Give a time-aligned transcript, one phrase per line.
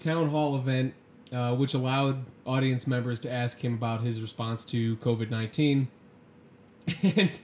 [0.00, 0.94] town hall event
[1.32, 5.88] uh, which allowed audience members to ask him about his response to COVID 19.
[7.02, 7.38] And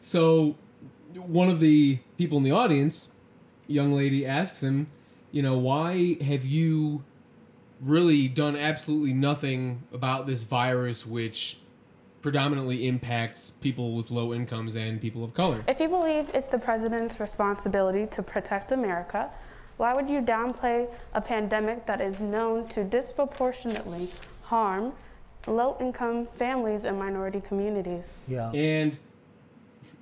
[0.00, 0.56] so,
[1.14, 3.10] one of the people in the audience,
[3.66, 4.88] young lady, asks him,
[5.30, 7.04] you know, why have you
[7.80, 11.58] really done absolutely nothing about this virus which
[12.22, 15.62] predominantly impacts people with low incomes and people of color?
[15.68, 19.30] If you believe it's the president's responsibility to protect America,
[19.78, 24.08] why would you downplay a pandemic that is known to disproportionately
[24.44, 24.92] harm
[25.46, 28.14] low income families and minority communities?
[28.26, 28.50] Yeah.
[28.52, 28.98] and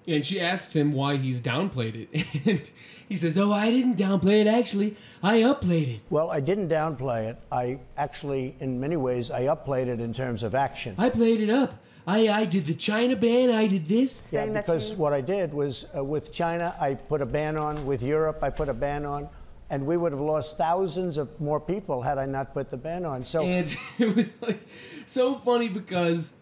[0.09, 2.09] and she asks him why he's downplayed it
[2.47, 2.71] and
[3.09, 7.21] he says oh i didn't downplay it actually i upplayed it Well, I didn't downplay
[7.31, 7.37] it.
[7.51, 10.95] I actually, in many ways, I upplayed it in terms of action.
[10.99, 11.75] i played it up
[12.07, 15.87] i i did the china ban i did this Yeah, because what I did was
[15.97, 17.85] uh, with China, I put a ban on.
[17.91, 19.29] With Europe, I put a ban on.
[19.69, 23.05] And we would have lost thousands of more people had I not put the ban
[23.05, 23.25] on.
[23.25, 24.61] So and it was like
[25.07, 26.33] so funny because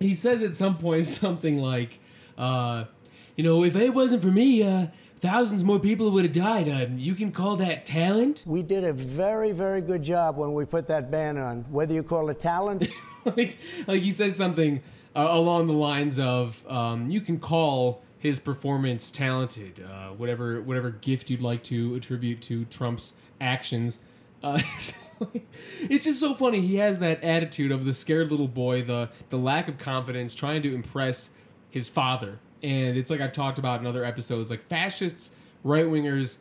[0.00, 2.00] he says at some point something like
[2.36, 2.84] uh
[3.36, 4.88] you know if it wasn't for me uh
[5.20, 8.92] thousands more people would have died uh, you can call that talent we did a
[8.92, 11.64] very, very good job when we put that ban on.
[11.70, 12.88] Whether you call it talent,
[13.24, 14.82] like, like he says something
[15.16, 20.90] uh, along the lines of, um, "You can call his performance talented, uh, whatever whatever
[20.90, 24.00] gift you'd like to attribute to Trump's actions."
[24.42, 24.58] Uh,
[25.88, 26.60] it's, just so funny.
[26.60, 30.62] He has that attitude of the scared little boy, the the lack of confidence, trying
[30.62, 31.30] to impress
[31.70, 32.38] his father.
[32.62, 35.32] And it's like I've talked about in other episodes, like fascists,
[35.62, 36.38] right wingers,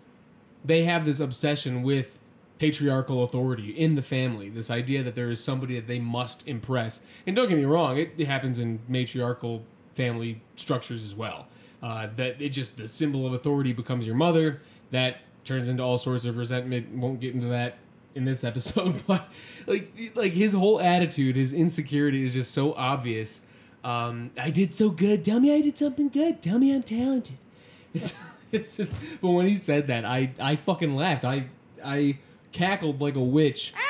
[0.64, 2.18] they have this obsession with
[2.60, 4.48] patriarchal authority in the family.
[4.48, 7.02] This idea that there is somebody that they must impress.
[7.28, 9.64] And don't get me wrong, it happens in matriarchal
[9.96, 11.48] family structures as well.
[11.84, 14.62] Uh, that it just the symbol of authority becomes your mother.
[14.92, 16.90] That turns into all sorts of resentment.
[16.96, 17.76] Won't get into that
[18.16, 19.28] in this episode, but
[19.68, 23.42] like like his whole attitude, his insecurity is just so obvious.
[23.84, 25.26] Um, I did so good.
[25.26, 26.42] Tell me I did something good.
[26.42, 27.38] Tell me I'm talented.
[27.96, 28.16] It's,
[28.52, 31.26] it's just, but when he said that, I I fucking laughed.
[31.26, 31.48] I
[31.84, 32.18] I
[32.52, 33.74] cackled like a witch.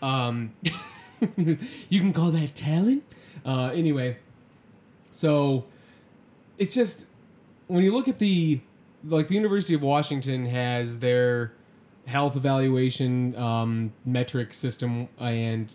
[0.00, 0.52] Um,
[1.36, 3.02] you can call that talent.
[3.44, 4.16] Uh, anyway,
[5.18, 5.64] so
[6.58, 7.06] it's just
[7.66, 8.60] when you look at the
[9.02, 11.54] like the University of Washington has their
[12.06, 15.74] health evaluation um, metric system, and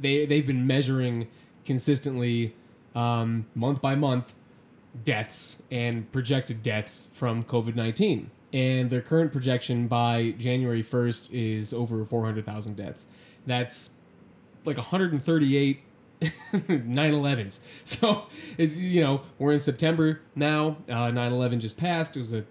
[0.00, 1.26] they they've been measuring
[1.64, 2.54] consistently
[2.94, 4.32] um, month by month
[5.04, 8.30] deaths and projected deaths from COVID nineteen.
[8.52, 13.08] And their current projection by January first is over four hundred thousand deaths.
[13.44, 13.90] That's
[14.64, 15.80] like 138
[16.52, 17.60] 9/11s.
[17.84, 18.24] So
[18.56, 20.78] it's you know we're in September now.
[20.88, 22.16] Uh, 9/11 just passed.
[22.16, 22.44] It was a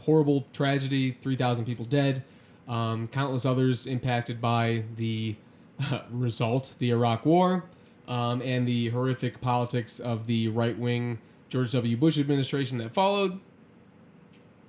[0.00, 1.16] horrible tragedy.
[1.22, 2.24] 3,000 people dead.
[2.68, 5.36] Um, countless others impacted by the
[5.82, 7.64] uh, result, the Iraq War,
[8.06, 11.96] um, and the horrific politics of the right wing George W.
[11.96, 13.40] Bush administration that followed.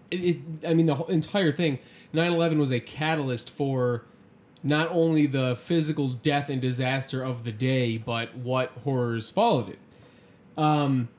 [0.09, 1.79] It, it, I mean, the entire thing.
[2.13, 4.03] 9/11 was a catalyst for
[4.63, 9.79] not only the physical death and disaster of the day, but what horrors followed it.
[10.57, 11.09] Um,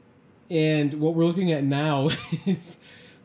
[0.51, 2.11] and what we're looking at now
[2.47, 2.79] is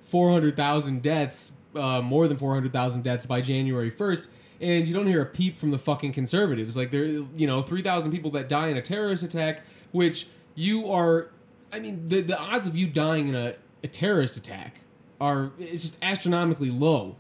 [0.06, 4.28] 400,000 deaths, uh, more than 400,000 deaths by January 1st.
[4.60, 6.76] And you don't hear a peep from the fucking conservatives.
[6.76, 9.62] Like, there, you know, 3,000 people that die in a terrorist attack,
[9.92, 11.30] which you are,
[11.72, 14.82] I mean, the, the odds of you dying in a, a terrorist attack
[15.22, 17.18] are, it's just astronomically low.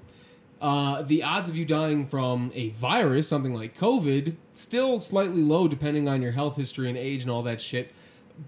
[0.59, 5.67] Uh, the odds of you dying from a virus, something like COVID, still slightly low
[5.67, 7.93] depending on your health history and age and all that shit.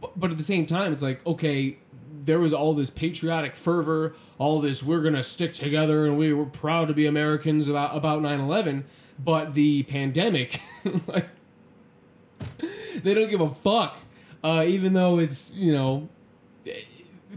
[0.02, 1.78] But, but at the same time, it's like, okay,
[2.26, 6.46] there was all this patriotic fervor, all this we're gonna stick together and we were
[6.46, 8.84] proud to be Americans about about 9/11.
[9.24, 10.62] But the pandemic,
[11.08, 11.28] like,
[13.04, 13.98] they don't give a fuck.
[14.44, 16.08] Uh, even though it's you know,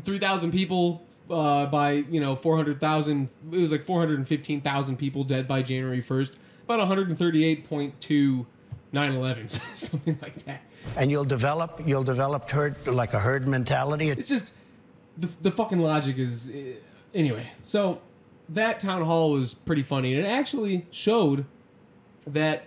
[0.05, 3.29] three thousand people uh, by you know four hundred thousand.
[3.51, 6.37] It was like four hundred and fifteen thousand people dead by January first.
[6.65, 8.47] About one hundred and thirty-eight point two
[8.93, 10.61] 9/11s, something like that.
[10.97, 14.11] and you'll develop, you'll develop herd like a herd mentality.
[14.11, 14.55] It's just
[15.17, 16.75] the, the fucking logic is uh,
[17.15, 17.49] anyway.
[17.63, 18.01] So
[18.51, 21.47] that town hall was pretty funny, and it actually showed
[22.27, 22.65] that.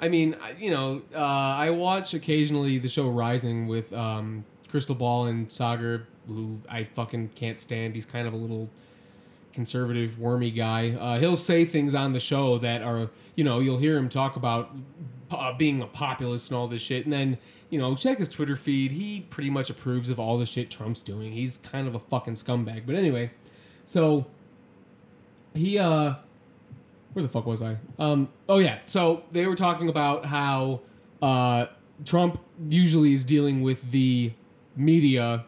[0.00, 5.26] I mean, you know, uh, I watch occasionally the show Rising with um, Krystal Ball
[5.26, 6.04] and Saagar,
[6.34, 7.94] who I fucking can't stand.
[7.94, 8.68] He's kind of a little
[9.52, 10.90] conservative, wormy guy.
[10.90, 14.36] Uh, he'll say things on the show that are, you know, you'll hear him talk
[14.36, 14.70] about
[15.30, 17.04] uh, being a populist and all this shit.
[17.04, 17.38] And then
[17.70, 18.92] you know, check his Twitter feed.
[18.92, 21.32] He pretty much approves of all the shit Trump's doing.
[21.32, 22.86] He's kind of a fucking scumbag.
[22.86, 23.30] But anyway,
[23.84, 24.26] so
[25.54, 26.14] he uh
[27.12, 27.76] where the fuck was I?
[27.98, 30.80] Um oh yeah, so they were talking about how
[31.20, 31.66] uh
[32.04, 34.32] Trump usually is dealing with the
[34.76, 35.44] media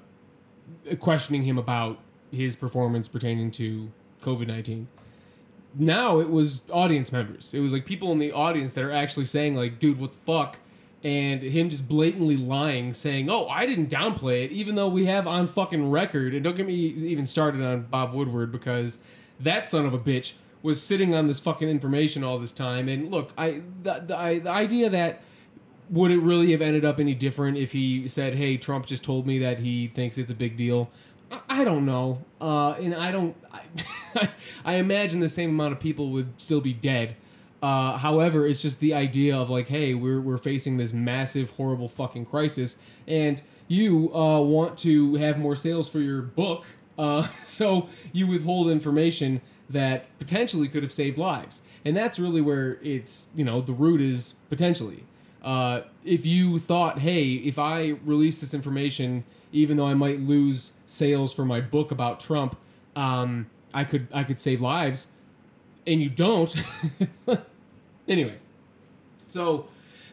[0.99, 1.99] questioning him about
[2.31, 3.91] his performance pertaining to
[4.23, 4.87] COVID-19.
[5.75, 7.55] Now it was audience members.
[7.55, 10.19] It was like people in the audience that are actually saying like, "Dude, what the
[10.27, 10.59] fuck?"
[11.03, 15.27] and him just blatantly lying, saying, "Oh, I didn't downplay it," even though we have
[15.27, 16.35] on fucking record.
[16.35, 18.99] And don't get me even started on Bob Woodward because
[19.39, 22.89] that son of a bitch was sitting on this fucking information all this time.
[22.89, 25.23] And look, I the the, I, the idea that
[25.91, 29.27] would it really have ended up any different if he said, "Hey, Trump just told
[29.27, 30.91] me that he thinks it's a big deal."
[31.31, 33.37] I, I don't know, uh, and I don't.
[33.53, 34.29] I,
[34.65, 37.17] I imagine the same amount of people would still be dead.
[37.63, 41.89] Uh, however, it's just the idea of like, hey, we're we're facing this massive, horrible
[41.89, 42.77] fucking crisis,
[43.07, 46.65] and you uh, want to have more sales for your book,
[46.99, 52.79] uh, so you withhold information that potentially could have saved lives, and that's really where
[52.83, 55.05] it's you know the root is potentially.
[55.43, 60.73] Uh, if you thought, hey, if I release this information, even though I might lose
[60.87, 62.57] sales for my book about Trump,
[62.95, 65.07] um, I could I could save lives,
[65.87, 66.55] and you don't.
[68.09, 68.37] anyway,
[69.27, 69.67] so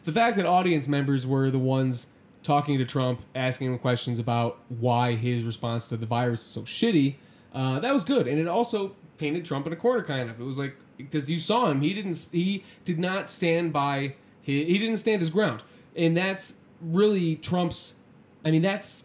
[0.06, 2.08] the fact that audience members were the ones
[2.44, 6.62] talking to Trump, asking him questions about why his response to the virus is so
[6.62, 7.16] shitty,
[7.54, 10.40] uh, that was good, and it also painted Trump in a corner, kind of.
[10.40, 14.16] It was like because you saw him, he didn't he did not stand by
[14.48, 15.62] he, he didn't stand his ground,
[15.96, 17.96] and that's really Trump's.
[18.46, 19.04] I mean, that's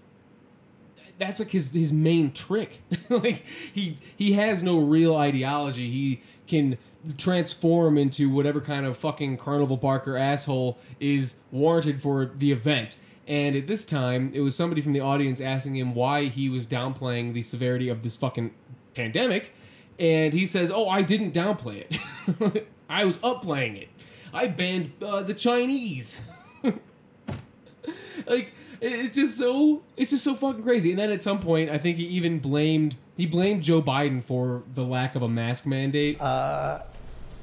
[1.19, 2.81] that's like his his main trick.
[3.11, 3.44] like
[3.75, 5.91] he he has no real ideology.
[5.91, 6.79] He can
[7.19, 12.97] transform into whatever kind of fucking carnival barker asshole is warranted for the event.
[13.27, 16.69] And at this time, it was somebody from the audience asking him why he was
[16.69, 18.53] downplaying the severity of this fucking
[18.94, 19.53] pandemic.
[19.99, 22.69] And he says, "Oh, I didn't downplay it.
[22.89, 23.89] I was upplaying it.
[24.32, 26.20] I banned uh, the Chinese."
[28.26, 30.90] like it's just so it's just so fucking crazy.
[30.90, 34.62] And then at some point, I think he even blamed he blamed Joe Biden for
[34.75, 36.19] the lack of a mask mandate.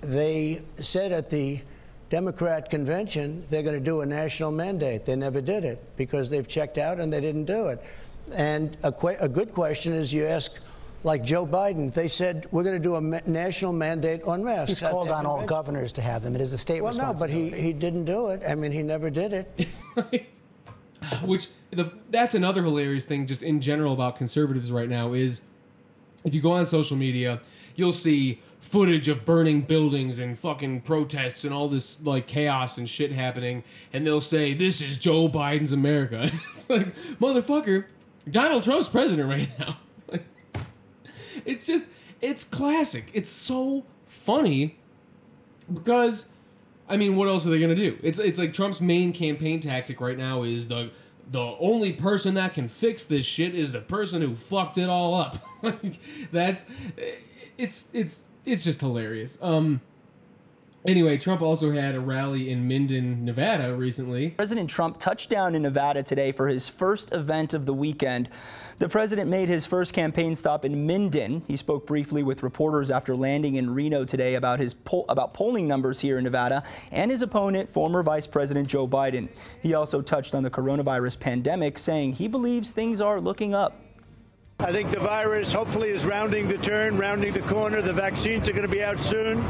[0.02, 1.62] They said at the
[2.10, 5.06] Democrat convention they're going to do a national mandate.
[5.06, 7.84] They never did it because they've checked out and they didn't do it.
[8.34, 10.60] And a, que- a good question is you ask,
[11.04, 14.80] like Joe Biden, they said we're going to do a ma- national mandate on masks.
[14.80, 16.36] He's called on all governors to have them.
[16.36, 18.42] It is a state Well, no, but he, he didn't do it.
[18.48, 20.28] I mean, he never did it.
[21.24, 25.42] which the that's another hilarious thing just in general about conservatives right now is
[26.26, 27.40] if you go on social media
[27.76, 32.90] you'll see footage of burning buildings and fucking protests and all this like chaos and
[32.90, 33.64] shit happening
[33.94, 37.86] and they'll say this is Joe Biden's America it's like motherfucker
[38.30, 39.78] Donald Trump's president right now Like,
[41.46, 41.88] it's just
[42.22, 44.78] it's classic it's so funny
[45.74, 46.28] because
[46.90, 47.98] I mean, what else are they gonna do?
[48.02, 50.90] It's it's like Trump's main campaign tactic right now is the
[51.32, 55.14] the only person that can fix this shit is the person who fucked it all
[55.14, 55.38] up.
[55.62, 56.00] Like,
[56.32, 56.64] That's
[57.58, 59.38] it's it's it's just hilarious.
[59.42, 59.82] Um.
[60.88, 64.30] Anyway, Trump also had a rally in Minden, Nevada recently.
[64.30, 68.30] President Trump touched down in Nevada today for his first event of the weekend.
[68.80, 71.44] The president made his first campaign stop in Minden.
[71.50, 74.74] He spoke briefly with reporters after landing in Reno today about his
[75.10, 79.28] about polling numbers here in Nevada and his opponent, former Vice President Joe Biden.
[79.62, 83.82] He also touched on the coronavirus pandemic, saying he believes things are looking up.
[84.60, 87.82] I think the virus hopefully is rounding the turn, rounding the corner.
[87.82, 89.42] The vaccines are going to be out soon.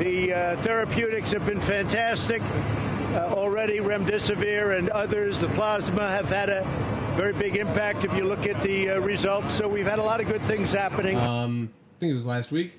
[0.00, 2.42] The uh, therapeutics have been fantastic.
[2.42, 8.24] Uh, already, remdesivir and others, the plasma have had a very big impact if you
[8.24, 9.54] look at the uh, results.
[9.54, 11.16] So we've had a lot of good things happening.
[11.16, 12.78] Um, I think it was last week.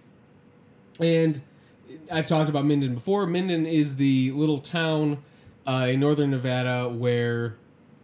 [0.99, 1.41] And
[2.11, 3.25] I've talked about Minden before.
[3.25, 5.23] Minden is the little town
[5.65, 7.55] uh, in northern Nevada where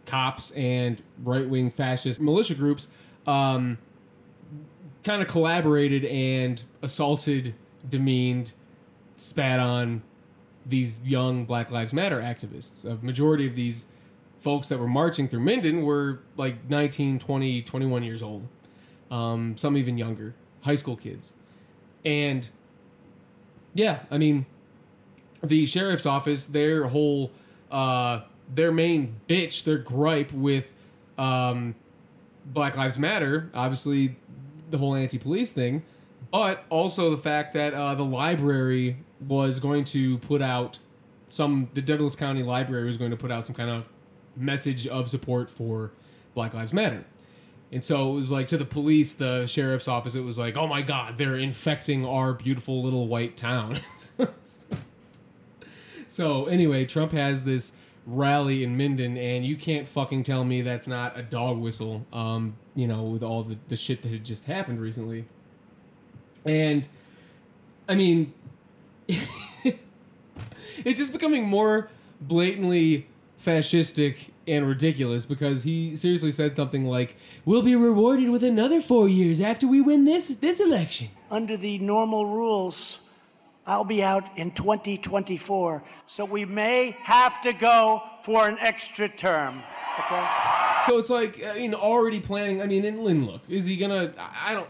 [0.06, 2.88] cops and right wing fascist militia groups
[3.28, 3.78] um,
[5.04, 7.54] kind of collaborated and assaulted,
[7.88, 8.52] demeaned,
[9.18, 10.02] spat on
[10.66, 12.84] these young Black Lives Matter activists.
[12.84, 13.86] A majority of these
[14.44, 18.46] folks that were marching through Minden were like 19, 20, 21 years old.
[19.10, 21.32] Um, some even younger, high school kids.
[22.04, 22.48] And
[23.72, 24.44] yeah, I mean,
[25.42, 27.32] the sheriff's office, their whole,
[27.70, 28.20] uh,
[28.54, 30.72] their main bitch, their gripe with
[31.16, 31.74] um,
[32.44, 34.16] Black Lives Matter, obviously
[34.70, 35.82] the whole anti-police thing,
[36.30, 40.78] but also the fact that uh, the library was going to put out
[41.30, 43.88] some the Douglas County Library was going to put out some kind of
[44.36, 45.92] message of support for
[46.34, 47.04] Black Lives Matter.
[47.72, 50.68] And so it was like to the police, the sheriff's office, it was like, oh
[50.68, 53.80] my God, they're infecting our beautiful little white town.
[56.06, 57.72] so anyway, Trump has this
[58.06, 62.54] rally in Minden, and you can't fucking tell me that's not a dog whistle, um,
[62.74, 65.24] you know, with all the, the shit that had just happened recently.
[66.44, 66.86] And,
[67.88, 68.34] I mean,
[69.08, 69.78] it's
[70.84, 71.88] just becoming more
[72.20, 73.08] blatantly
[73.44, 79.08] fascistic and ridiculous because he seriously said something like, "We'll be rewarded with another four
[79.08, 83.08] years after we win this this election." Under the normal rules,
[83.66, 89.62] I'll be out in 2024, so we may have to go for an extra term.
[89.98, 90.26] Okay?
[90.86, 92.60] So it's like, I mean, already planning.
[92.60, 94.12] I mean, and Lynn, look, is he gonna?
[94.18, 94.68] I I don't,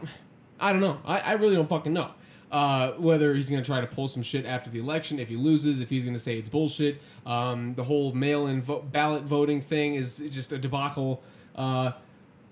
[0.60, 0.98] I don't know.
[1.04, 2.10] I, I really don't fucking know.
[2.54, 5.80] Uh, whether he's gonna try to pull some shit after the election, if he loses,
[5.80, 7.00] if he's gonna say it's bullshit.
[7.26, 11.20] Um, the whole mail-in vo- ballot voting thing is just a debacle.
[11.56, 11.90] Uh,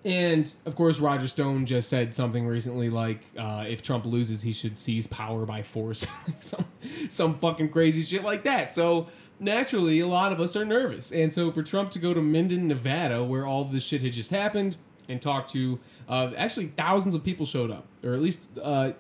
[0.05, 4.53] and of course, Roger Stone just said something recently like, uh, if Trump loses, he
[4.53, 6.05] should seize power by force,
[6.41, 6.65] some
[7.09, 8.75] some fucking crazy shit like that.
[8.75, 9.07] So
[9.39, 11.13] naturally, a lot of us are nervous.
[11.13, 14.33] And so for Trump to go to Minden, Nevada, where all this shit had just
[14.33, 14.79] happened,
[15.13, 15.79] and talk to
[16.09, 18.93] uh, actually thousands of people showed up, or at least, uh,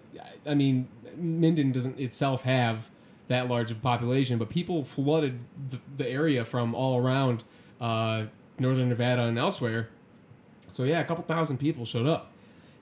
[0.46, 2.90] I mean, Minden doesn't itself have
[3.28, 5.40] that large of a population, but people flooded
[5.70, 7.44] the, the area from all around
[7.80, 8.26] uh,
[8.58, 9.88] northern Nevada and elsewhere.
[10.68, 12.32] So yeah, a couple thousand people showed up,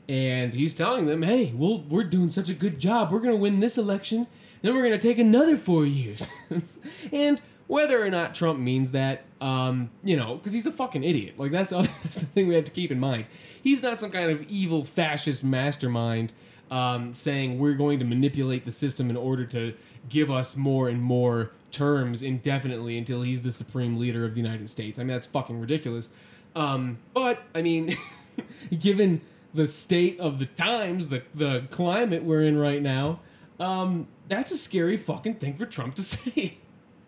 [0.08, 3.10] and he's telling them, "Hey, we'll, we're doing such a good job.
[3.10, 4.26] We're gonna win this election,
[4.62, 6.28] then we're gonna take another four years."
[7.12, 11.35] and whether or not Trump means that, um, you know, because he's a fucking idiot.
[11.38, 13.26] Like that's the, other, that's the thing we have to keep in mind.
[13.62, 16.32] He's not some kind of evil fascist mastermind
[16.70, 19.75] um, saying we're going to manipulate the system in order to
[20.09, 24.68] give us more and more terms indefinitely until he's the supreme leader of the United
[24.70, 24.99] States.
[24.99, 26.11] I mean, that's fucking ridiculous.
[26.54, 27.97] Um, but I mean,
[28.78, 29.20] given
[29.54, 33.20] the state of the times, the the climate we're in right now,
[33.59, 36.59] um, that's a scary fucking thing for Trump to say.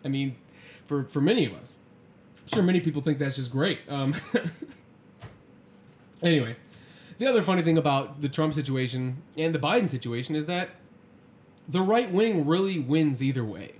[0.03, 0.35] I mean,
[0.85, 1.77] for for many of us,
[2.43, 3.79] I'm sure many people think that's just great.
[3.87, 4.13] Um,
[6.23, 6.55] anyway,
[7.17, 10.69] the other funny thing about the Trump situation and the Biden situation is that
[11.67, 13.73] the right wing really wins either way.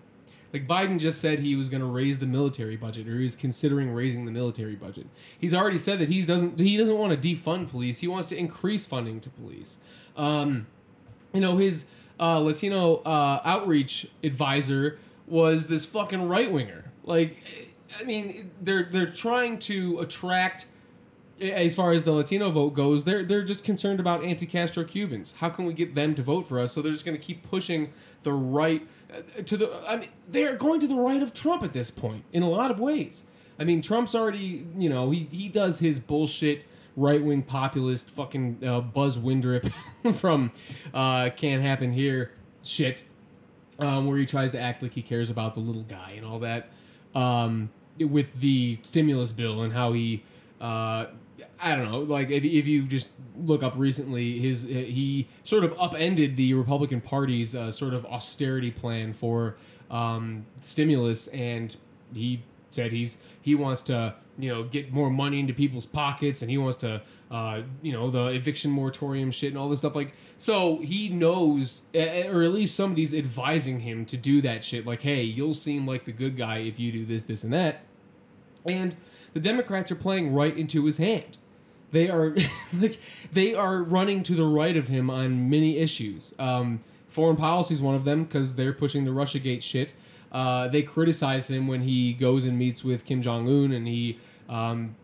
[0.54, 3.92] Like Biden just said he was going to raise the military budget, or he's considering
[3.92, 5.08] raising the military budget.
[5.40, 8.00] He's already said that he doesn't he doesn't want to defund police.
[8.00, 9.78] He wants to increase funding to police.
[10.16, 10.68] Um,
[11.34, 11.88] you know his
[12.20, 16.86] uh, Latino uh, outreach advisor was this fucking right winger.
[17.04, 20.66] Like, I mean, they're they're trying to attract
[21.42, 25.34] as far as the Latino vote goes, they're they're just concerned about anti-Castro Cubans.
[25.38, 26.74] How can we get them to vote for us?
[26.74, 29.84] So they're just going to keep pushing the right uh, to the.
[29.88, 32.72] I mean, they're going to the right of Trump at this point in a lot
[32.72, 33.24] of ways.
[33.60, 38.60] I mean, Trump's already, you know, he he does his bullshit right wing populist fucking
[38.66, 39.72] uh, Buzz Windrip
[40.16, 40.52] from
[40.94, 42.32] uh, Can't Happen Here
[42.62, 43.04] shit,
[43.80, 46.40] um, where he tries to act like he cares about the little guy and all
[46.40, 46.70] that.
[47.16, 47.70] Um,
[48.00, 50.24] with the stimulus bill and how he
[50.60, 51.08] uh,
[51.60, 55.74] I don't know, like if, if you just look up recently, his he sort of
[55.80, 59.56] upended the Republican Party's uh, sort of austerity plan for
[59.90, 61.76] um, stimulus, and
[62.14, 66.52] he said he's he wants to you know get more money into people's pockets, and
[66.52, 69.96] he wants to uh, you know the eviction moratorium shit and all this stuff.
[69.96, 74.86] Like so, he knows, or at least somebody's advising him to do that shit.
[74.86, 77.84] Like, hey, you'll seem like the good guy if you do this, this, and that,
[78.66, 78.98] and
[79.32, 81.38] the Democrats are playing right into his hand.
[81.94, 82.36] They are
[82.74, 83.00] like
[83.32, 86.36] they are running to the right of him on many issues.
[86.38, 89.94] Um, foreign policy is one of them because they're pushing the RussiaGate shit.
[90.30, 94.20] Uh, they criticize him when he goes and meets with Kim Jong Un, and he,
[94.50, 94.98] um,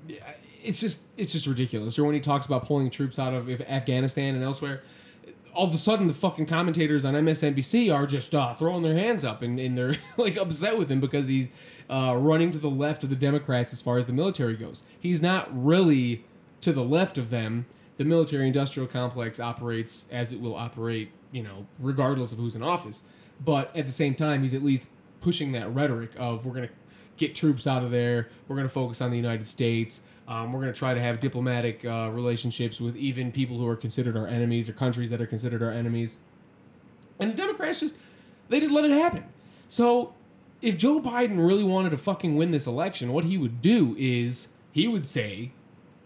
[0.62, 1.98] it's just it's just ridiculous.
[1.98, 4.82] Or when he talks about pulling troops out of Afghanistan and elsewhere,
[5.54, 9.26] all of a sudden the fucking commentators on MSNBC are just uh, throwing their hands
[9.26, 11.50] up and, and they're like upset with him because he's
[11.90, 14.84] uh, running to the left of the Democrats as far as the military goes.
[15.00, 16.24] He's not really
[16.62, 17.66] to the left of them,
[17.98, 22.64] the military industrial complex operates as it will operate, you know, regardless of who's in
[22.64, 23.04] office.
[23.44, 24.88] But at the same time, he's at least
[25.22, 26.74] pushing that rhetoric of we're going to
[27.18, 30.02] get troops out of there, we're going to focus on the United States.
[30.30, 33.76] Um, we're going to try to have diplomatic uh, relationships with even people who are
[33.76, 36.20] considered our enemies or countries that are considered our enemies.
[37.20, 37.96] And the Democrats just,
[38.48, 39.26] they just let it happen.
[39.68, 40.14] So
[40.62, 44.50] if Joe Biden really wanted to fucking win this election, what he would do is
[44.72, 45.52] he would say,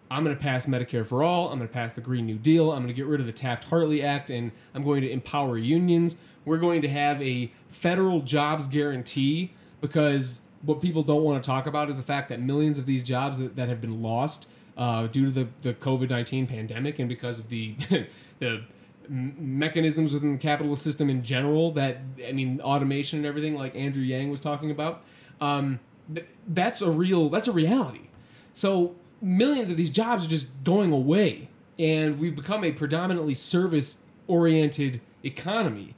[0.09, 1.49] I'm going to pass Medicare for all.
[1.49, 2.71] I'm going to pass the Green New Deal.
[2.71, 5.57] I'm going to get rid of the Taft Hartley Act and I'm going to empower
[5.57, 6.15] unions.
[6.45, 9.51] We're going to have a federal jobs guarantee
[9.81, 13.03] because what people don't want to talk about is the fact that millions of these
[13.03, 17.07] jobs that, that have been lost uh, due to the, the COVID 19 pandemic and
[17.07, 17.75] because of the,
[18.39, 18.63] the
[19.09, 24.03] mechanisms within the capitalist system in general that, I mean, automation and everything, like Andrew
[24.03, 25.03] Yang was talking about,
[25.41, 25.79] um,
[26.13, 28.07] th- that's a real, that's a reality.
[28.53, 33.97] So millions of these jobs are just going away, and we've become a predominantly service
[34.27, 35.95] oriented economy.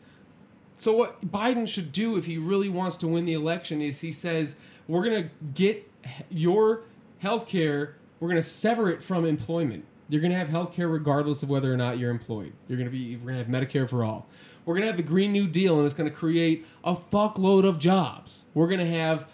[0.77, 4.11] So what Biden should do if he really wants to win the election is he
[4.11, 5.89] says we're going to get
[6.29, 6.81] your
[7.19, 9.85] health care, we're going to sever it from employment.
[10.09, 12.53] You're going to have health care regardless of whether or not you're employed.
[12.67, 14.27] You're going to be we're to have Medicare for all.
[14.65, 17.67] We're going to have the Green New Deal and it's going to create a fuckload
[17.67, 18.45] of jobs.
[18.53, 19.27] We're going to have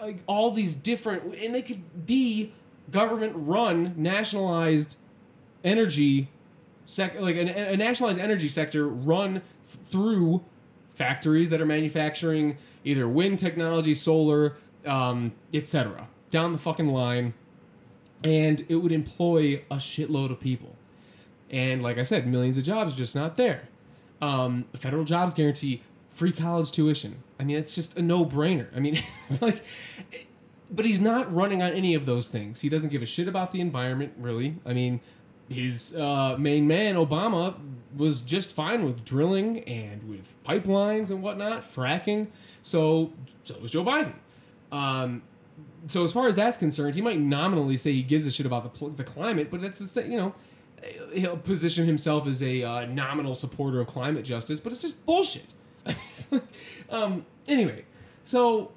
[0.00, 2.52] like all these different and they could be
[2.90, 4.96] government run nationalized
[5.64, 6.28] energy
[6.84, 9.40] sec like a, a nationalized energy sector run
[9.90, 10.44] through
[10.94, 14.56] factories that are manufacturing either wind technology, solar,
[14.86, 16.08] um, etc.
[16.30, 17.34] Down the fucking line,
[18.24, 20.76] and it would employ a shitload of people.
[21.50, 23.68] And like I said, millions of jobs just not there.
[24.20, 27.22] Um, federal jobs guarantee free college tuition.
[27.38, 28.68] I mean, it's just a no-brainer.
[28.74, 29.62] I mean, it's like,
[30.70, 32.60] but he's not running on any of those things.
[32.60, 34.56] He doesn't give a shit about the environment, really.
[34.64, 35.00] I mean,
[35.48, 37.54] his uh, main man Obama
[37.96, 42.28] was just fine with drilling and with pipelines and whatnot, fracking.
[42.62, 43.12] So
[43.44, 44.14] so was Joe Biden.
[44.70, 45.22] Um,
[45.86, 48.78] so as far as that's concerned, he might nominally say he gives a shit about
[48.78, 50.34] the the climate, but that's the you know
[51.12, 55.54] he'll position himself as a uh, nominal supporter of climate justice, but it's just bullshit.
[56.90, 57.86] Um, anyway,
[58.22, 58.70] so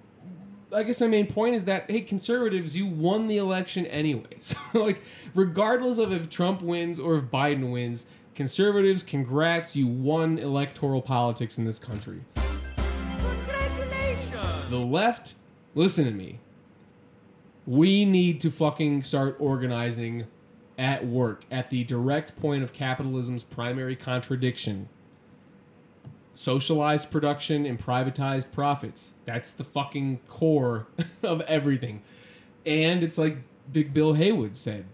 [0.73, 4.23] I guess my main point is that hey, conservatives, you won the election anyway.
[4.39, 5.01] So like,
[5.33, 11.57] regardless of if Trump wins or if Biden wins, conservatives, congrats, you won electoral politics
[11.57, 12.21] in this country.
[14.69, 15.35] The left,
[15.73, 16.39] listen to me.
[17.65, 20.27] We need to fucking start organizing
[20.77, 24.89] at work at the direct point of capitalism's primary contradiction
[26.35, 29.13] socialized production and privatized profits.
[29.23, 30.87] That's the fucking core
[31.23, 32.03] of everything.
[32.65, 33.37] And it's like
[33.71, 34.85] Big Bill Haywood said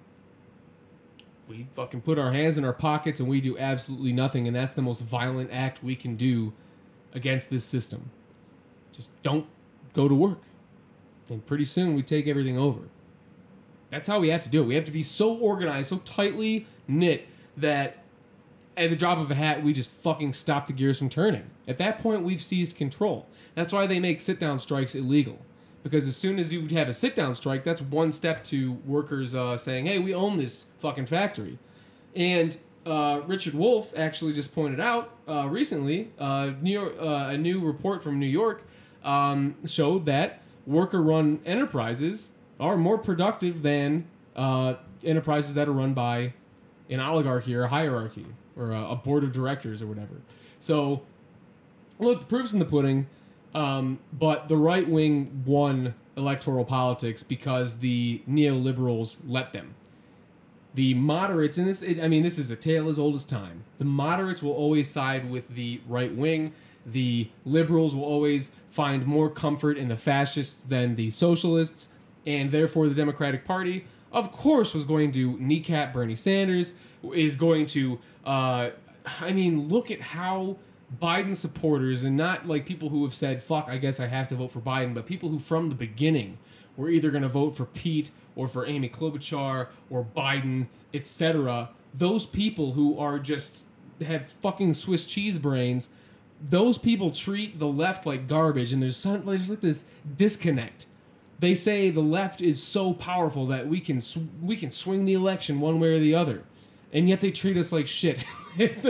[1.51, 4.47] we fucking put our hands in our pockets and we do absolutely nothing.
[4.47, 6.53] And that's the most violent act we can do
[7.13, 8.09] against this system.
[8.91, 9.45] Just don't
[9.93, 10.39] go to work.
[11.29, 12.81] And pretty soon we take everything over.
[13.89, 14.65] That's how we have to do it.
[14.65, 17.97] We have to be so organized, so tightly knit that
[18.77, 21.49] at the drop of a hat, we just fucking stop the gears from turning.
[21.67, 23.27] At that point, we've seized control.
[23.53, 25.39] That's why they make sit down strikes illegal.
[25.83, 29.35] Because as soon as you have a sit down strike, that's one step to workers
[29.35, 31.57] uh, saying, hey, we own this fucking factory.
[32.15, 37.37] And uh, Richard Wolff actually just pointed out uh, recently uh, New York, uh, a
[37.37, 38.63] new report from New York
[39.03, 45.93] um, showed that worker run enterprises are more productive than uh, enterprises that are run
[45.93, 46.33] by
[46.89, 50.21] an oligarchy or a hierarchy or a, a board of directors or whatever.
[50.59, 51.01] So,
[51.99, 53.07] look, the proof's in the pudding.
[53.53, 59.75] Um, but the right wing won electoral politics because the neoliberals let them.
[60.73, 63.65] The moderates, and this, I mean, this is a tale as old as time.
[63.77, 66.53] The moderates will always side with the right wing.
[66.85, 71.89] The liberals will always find more comfort in the fascists than the socialists.
[72.25, 76.73] And therefore, the Democratic Party, of course, was going to kneecap Bernie Sanders,
[77.13, 78.69] is going to, uh,
[79.19, 80.57] I mean, look at how
[81.01, 84.35] Biden supporters, and not like people who have said, fuck, I guess I have to
[84.35, 86.37] vote for Biden, but people who from the beginning
[86.77, 91.69] were either going to vote for Pete or for Amy Klobuchar or Biden, etc.
[91.93, 93.65] Those people who are just
[94.01, 95.89] have fucking Swiss cheese brains,
[96.41, 100.85] those people treat the left like garbage, and there's some, there's like this disconnect.
[101.39, 105.13] They say the left is so powerful that we can sw- we can swing the
[105.13, 106.43] election one way or the other,
[106.93, 108.23] and yet they treat us like shit.
[108.57, 108.85] it's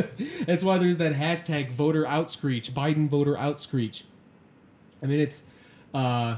[0.46, 4.04] that's why there's that hashtag voter outscreech, Biden voter outscreech.
[5.02, 5.44] I mean, it's
[5.94, 6.38] uh,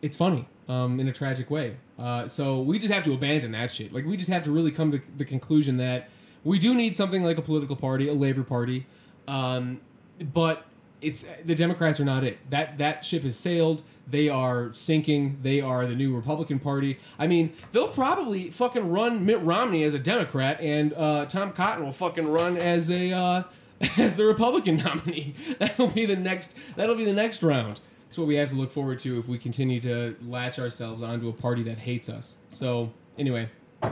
[0.00, 1.76] it's funny um, in a tragic way.
[2.02, 3.92] Uh, so we just have to abandon that shit.
[3.92, 6.08] Like we just have to really come to the conclusion that
[6.42, 8.86] we do need something like a political party, a labor party,
[9.28, 9.80] um,
[10.20, 10.64] but
[11.00, 12.38] it's the Democrats are not it.
[12.50, 13.84] That that ship has sailed.
[14.10, 15.38] They are sinking.
[15.42, 16.98] They are the new Republican Party.
[17.20, 21.84] I mean, they'll probably fucking run Mitt Romney as a Democrat, and uh, Tom Cotton
[21.84, 23.42] will fucking run as a uh,
[23.96, 25.34] as the Republican nominee.
[25.60, 26.56] That'll be the next.
[26.74, 27.78] That'll be the next round.
[28.12, 31.30] That's what we have to look forward to if we continue to latch ourselves onto
[31.30, 32.36] a party that hates us.
[32.50, 33.48] So anyway,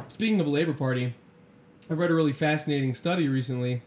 [0.08, 1.14] speaking of a Labor Party,
[1.88, 3.80] I read a really fascinating study recently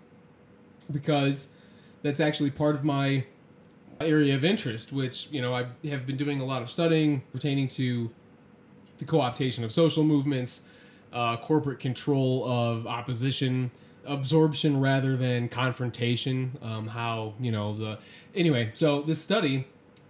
[0.92, 1.50] because
[2.02, 3.26] that's actually part of my
[4.02, 7.68] area of interest, which you know I have been doing a lot of studying pertaining
[7.68, 8.10] to
[8.98, 10.64] the co-optation of social movements,
[11.14, 13.70] uh, corporate control of opposition,
[14.04, 16.58] absorption rather than confrontation.
[16.64, 18.00] Um, how you know the
[18.34, 18.72] anyway.
[18.74, 19.68] So this study,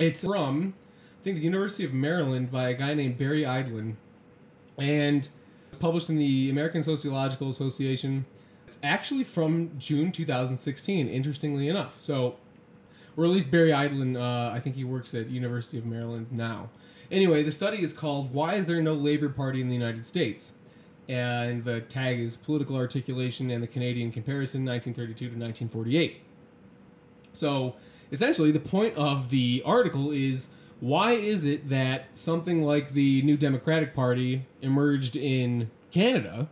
[0.08, 0.74] it's from
[1.20, 3.96] I think the University of Maryland by a guy named Barry Eidlin,
[4.78, 5.30] and
[5.80, 8.26] published in the American Sociological Association.
[8.68, 11.08] It's actually from June 2016.
[11.08, 12.36] Interestingly enough, so
[13.16, 14.18] or at least Barry Eidlin.
[14.18, 16.70] Uh, I think he works at University of Maryland now.
[17.10, 20.52] Anyway, the study is called "Why Is There No Labor Party in the United States?"
[21.08, 26.22] and the tag is "Political Articulation and the Canadian Comparison, 1932 to 1948."
[27.32, 27.76] So,
[28.14, 30.50] essentially, the point of the article is
[30.80, 36.48] why is it that something like the New Democratic Party emerged in Canada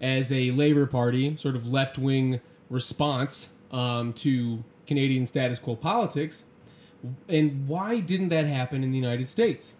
[0.00, 6.44] as a Labor Party, sort of left wing response um, to Canadian status quo politics,
[7.28, 9.74] and why didn't that happen in the United States?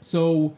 [0.00, 0.56] So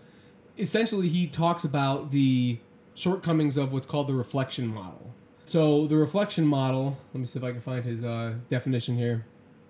[0.57, 2.59] essentially, he talks about the
[2.95, 5.15] shortcomings of what's called the reflection model.
[5.47, 9.25] So, the reflection model, let me see if I can find his uh, definition here.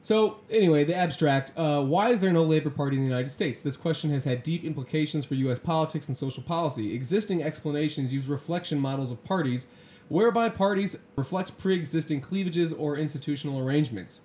[0.09, 3.61] So, anyway, the abstract uh, why is there no Labor Party in the United States?
[3.61, 5.59] This question has had deep implications for U.S.
[5.59, 6.95] politics and social policy.
[6.95, 9.67] Existing explanations use reflection models of parties,
[10.09, 14.23] whereby parties reflect pre existing cleavages or institutional arrangements.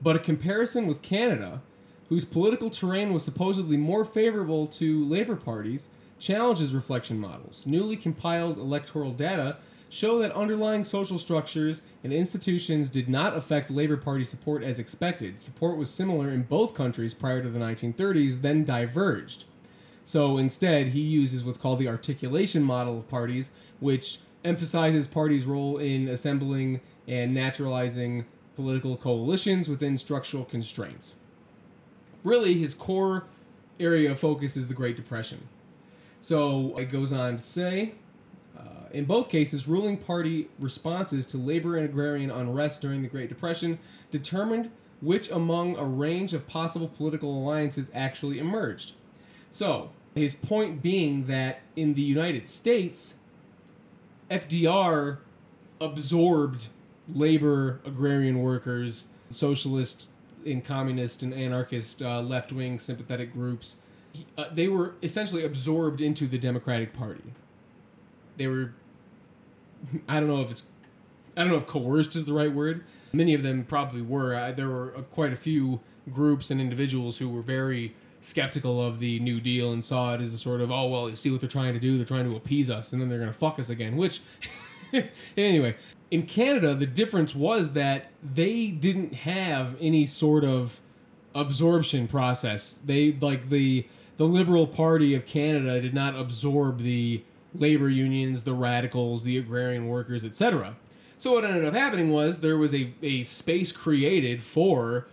[0.00, 1.60] But a comparison with Canada,
[2.08, 7.64] whose political terrain was supposedly more favorable to Labor parties, challenges reflection models.
[7.66, 9.58] Newly compiled electoral data
[9.90, 15.40] show that underlying social structures and institutions did not affect Labor Party support as expected.
[15.40, 19.44] Support was similar in both countries prior to the 1930s, then diverged.
[20.04, 25.78] So instead, he uses what's called the articulation model of parties, which emphasizes parties' role
[25.78, 28.24] in assembling and naturalizing
[28.56, 31.14] political coalitions within structural constraints.
[32.24, 33.26] Really, his core
[33.78, 35.46] area of focus is the Great Depression.
[36.20, 37.94] So it goes on to say
[38.92, 43.78] in both cases, ruling party responses to labor and agrarian unrest during the Great Depression
[44.10, 44.70] determined
[45.00, 48.94] which among a range of possible political alliances actually emerged.
[49.50, 53.14] So, his point being that in the United States,
[54.30, 55.18] FDR
[55.80, 56.66] absorbed
[57.08, 60.10] labor, agrarian workers, socialist
[60.44, 63.76] and communist and anarchist uh, left wing sympathetic groups.
[64.36, 67.22] Uh, they were essentially absorbed into the Democratic Party.
[68.38, 68.72] They were,
[70.08, 70.62] I don't know if it's,
[71.36, 72.84] I don't know if coerced is the right word.
[73.12, 74.34] Many of them probably were.
[74.34, 75.80] Uh, there were uh, quite a few
[76.12, 80.34] groups and individuals who were very skeptical of the New Deal and saw it as
[80.34, 81.96] a sort of, oh, well, you see what they're trying to do?
[81.96, 84.20] They're trying to appease us and then they're going to fuck us again, which,
[85.36, 85.76] anyway.
[86.10, 90.80] In Canada, the difference was that they didn't have any sort of
[91.34, 92.80] absorption process.
[92.84, 97.22] They like the the Liberal Party of Canada did not absorb the
[97.54, 100.76] labor unions, the radicals, the agrarian workers, etc.
[101.18, 105.08] So what ended up happening was there was a, a space created for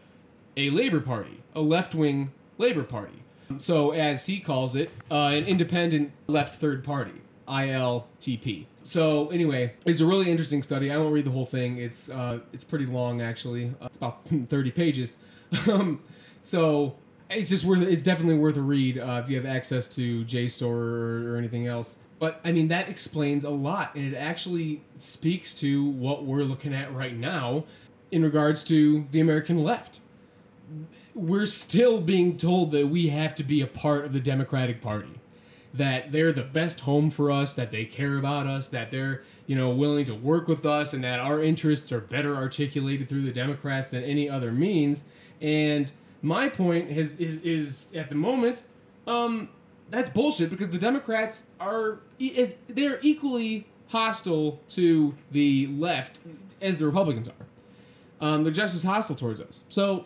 [0.56, 3.24] a labor party, a left wing labor party.
[3.58, 8.66] So as he calls it, uh, an independent left third party, ILTP.
[8.84, 10.92] So anyway, it's a really interesting study.
[10.92, 11.78] I won't read the whole thing.
[11.78, 13.74] It's uh, it's pretty long actually.
[13.82, 15.16] Uh, it's about 30 pages.
[15.68, 16.02] um,
[16.44, 16.96] so
[17.30, 17.82] it's just worth.
[17.82, 21.68] It's definitely worth a read uh, if you have access to JSTOR or, or anything
[21.68, 21.98] else.
[22.18, 26.74] But I mean that explains a lot, and it actually speaks to what we're looking
[26.74, 27.66] at right now
[28.12, 30.00] in regards to the American left.
[31.14, 35.20] We're still being told that we have to be a part of the Democratic Party
[35.76, 39.56] that they're the best home for us, that they care about us, that they're, you
[39.56, 43.32] know, willing to work with us and that our interests are better articulated through the
[43.32, 45.04] Democrats than any other means.
[45.42, 48.64] And my point has is is at the moment,
[49.06, 49.50] um,
[49.96, 56.20] that's bullshit because the Democrats are is they're equally hostile to the left
[56.62, 57.46] as the Republicans are.
[58.22, 59.64] Um, they're just as hostile towards us.
[59.70, 60.06] So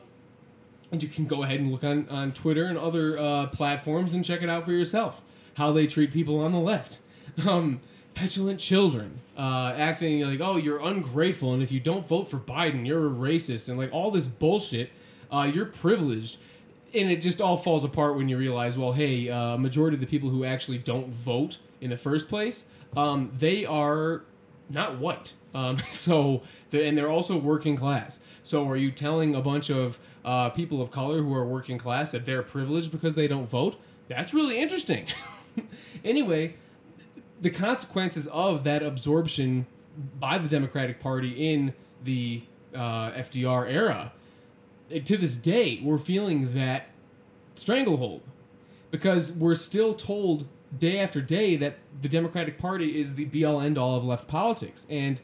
[0.92, 4.26] and you can go ahead and look on, on Twitter and other uh, platforms and
[4.26, 5.22] check it out for yourself.
[5.56, 7.00] How they treat people on the left.
[7.48, 7.80] Um,
[8.16, 12.86] petulant children uh, acting like, oh, you're ungrateful, and if you don't vote for Biden,
[12.86, 14.92] you're a racist, and like all this bullshit.
[15.32, 16.38] Uh, you're privileged.
[16.94, 20.08] And it just all falls apart when you realize, well, hey, uh, majority of the
[20.08, 22.66] people who actually don't vote in the first place,
[22.98, 24.24] um, they are
[24.70, 25.34] not white.
[25.54, 28.20] Um, so, the, and they're also working class.
[28.44, 32.12] So, are you telling a bunch of uh, people of color who are working class
[32.12, 33.80] that they're privileged because they don't vote?
[34.08, 35.06] That's really interesting.
[36.04, 36.56] anyway,
[37.42, 39.68] the consequences of that absorption
[40.20, 41.74] by the Democratic Party in
[42.04, 44.12] the uh, FDR era
[44.90, 46.88] to this day, we're feeling that
[47.56, 48.22] stranglehold
[48.92, 50.48] because we're still told
[50.78, 54.28] day after day that the Democratic Party is the be all end all of left
[54.28, 55.22] politics, and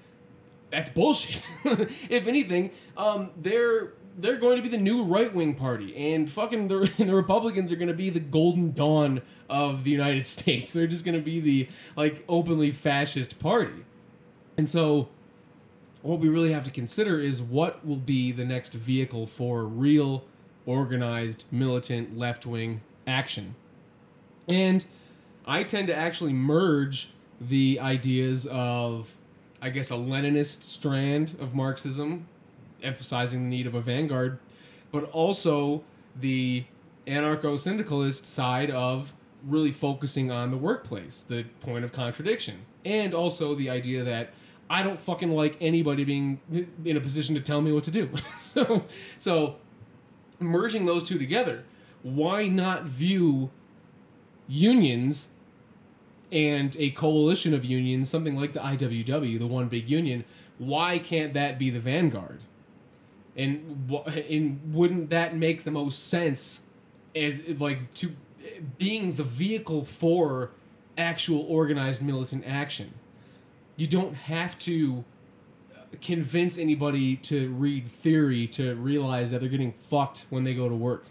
[0.71, 1.43] that's bullshit.
[2.09, 6.67] if anything, um, they're they're going to be the new right wing party, and fucking
[6.67, 10.71] the, the Republicans are going to be the golden dawn of the United States.
[10.71, 13.85] They're just going to be the like openly fascist party,
[14.57, 15.09] and so
[16.05, 20.23] what we really have to consider is what will be the next vehicle for real
[20.67, 23.55] organized militant left wing action.
[24.47, 24.85] And
[25.47, 27.09] I tend to actually merge
[27.41, 29.15] the ideas of,
[29.59, 32.27] I guess, a Leninist strand of Marxism,
[32.83, 34.37] emphasizing the need of a vanguard,
[34.91, 35.83] but also
[36.15, 36.65] the
[37.07, 39.13] anarcho syndicalist side of
[39.43, 44.29] really focusing on the workplace, the point of contradiction, and also the idea that
[44.69, 46.39] I don't fucking like anybody being
[46.83, 48.09] in a position to tell me what to do.
[48.39, 48.85] so,
[49.17, 49.57] so
[50.39, 51.63] merging those two together,
[52.01, 53.51] why not view
[54.47, 55.29] unions
[56.31, 60.25] and a coalition of unions, something like the IWW, the one big union,
[60.57, 62.41] why can't that be the vanguard?
[63.35, 66.61] And and wouldn't that make the most sense
[67.15, 68.15] as like to
[68.77, 70.51] being the vehicle for
[70.97, 72.93] actual organized militant action?
[73.75, 75.03] You don't have to
[76.01, 80.75] convince anybody to read theory to realize that they're getting fucked when they go to
[80.75, 81.05] work.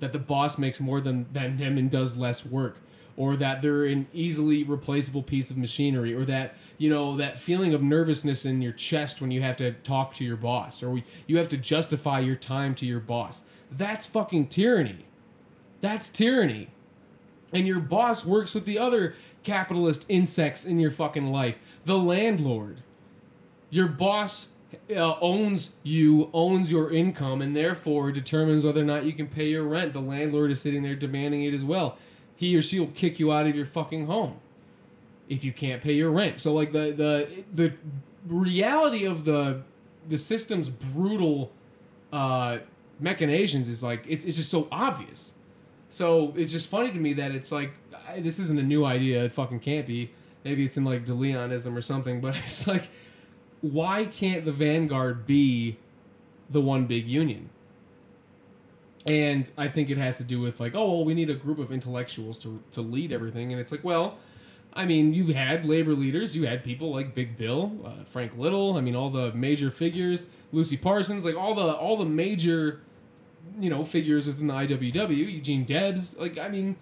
[0.00, 2.78] That the boss makes more than, than them and does less work.
[3.16, 6.14] Or that they're an easily replaceable piece of machinery.
[6.14, 9.72] Or that you know that feeling of nervousness in your chest when you have to
[9.72, 10.82] talk to your boss.
[10.82, 13.44] Or we, you have to justify your time to your boss.
[13.70, 15.04] That's fucking tyranny.
[15.80, 16.68] That's tyranny.
[17.52, 22.82] And your boss works with the other capitalist insects in your fucking life the landlord
[23.72, 24.50] your boss
[24.90, 29.48] uh, owns you, owns your income, and therefore determines whether or not you can pay
[29.48, 29.94] your rent.
[29.94, 31.96] The landlord is sitting there demanding it as well.
[32.36, 34.36] He or she will kick you out of your fucking home
[35.28, 36.38] if you can't pay your rent.
[36.38, 37.72] So like the the the
[38.26, 39.62] reality of the
[40.06, 41.50] the system's brutal
[42.12, 42.58] uh,
[43.00, 45.32] machinations is like it's it's just so obvious.
[45.88, 47.72] So it's just funny to me that it's like
[48.06, 49.24] I, this isn't a new idea.
[49.24, 50.10] It fucking can't be.
[50.44, 52.88] Maybe it's in like DeLeonism or something, but it's like
[53.62, 55.78] why can't the Vanguard be
[56.50, 57.48] the one big union?
[59.06, 61.58] And I think it has to do with like, oh, well, we need a group
[61.58, 64.18] of intellectuals to to lead everything, and it's like, well,
[64.74, 68.76] I mean, you had labor leaders, you had people like Big Bill, uh, Frank Little,
[68.76, 72.80] I mean, all the major figures, Lucy Parsons, like all the all the major,
[73.58, 76.76] you know, figures within the IWW, Eugene Debs, like I mean,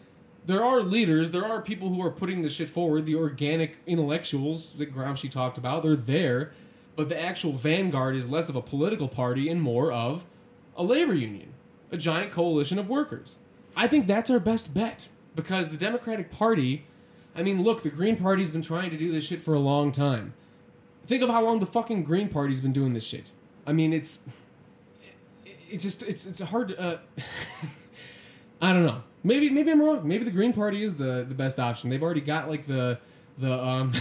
[0.46, 4.72] there are leaders, there are people who are putting the shit forward, the organic intellectuals
[4.72, 6.52] that Gramsci talked about, they're there
[7.00, 10.22] but the actual vanguard is less of a political party and more of
[10.76, 11.54] a labor union,
[11.90, 13.38] a giant coalition of workers.
[13.74, 16.84] I think that's our best bet because the Democratic Party,
[17.34, 19.92] I mean, look, the Green Party's been trying to do this shit for a long
[19.92, 20.34] time.
[21.06, 23.32] Think of how long the fucking Green Party's been doing this shit.
[23.66, 24.24] I mean, it's
[25.70, 26.98] it's just it's it's hard to uh,
[28.60, 29.02] I don't know.
[29.22, 30.06] Maybe maybe I'm wrong.
[30.06, 31.90] Maybe the Green Party is the the best option.
[31.90, 32.98] They've already got like the
[33.38, 33.92] the um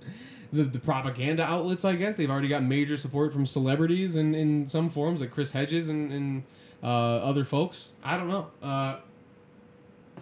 [0.52, 2.16] the, the propaganda outlets, I guess.
[2.16, 6.12] They've already got major support from celebrities in, in some forms, like Chris Hedges and,
[6.12, 6.42] and
[6.82, 7.90] uh, other folks.
[8.02, 8.46] I don't know.
[8.62, 8.96] Uh,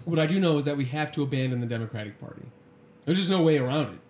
[0.04, 2.42] what I do know is that we have to abandon the Democratic Party.
[3.04, 4.00] There's just no way around it.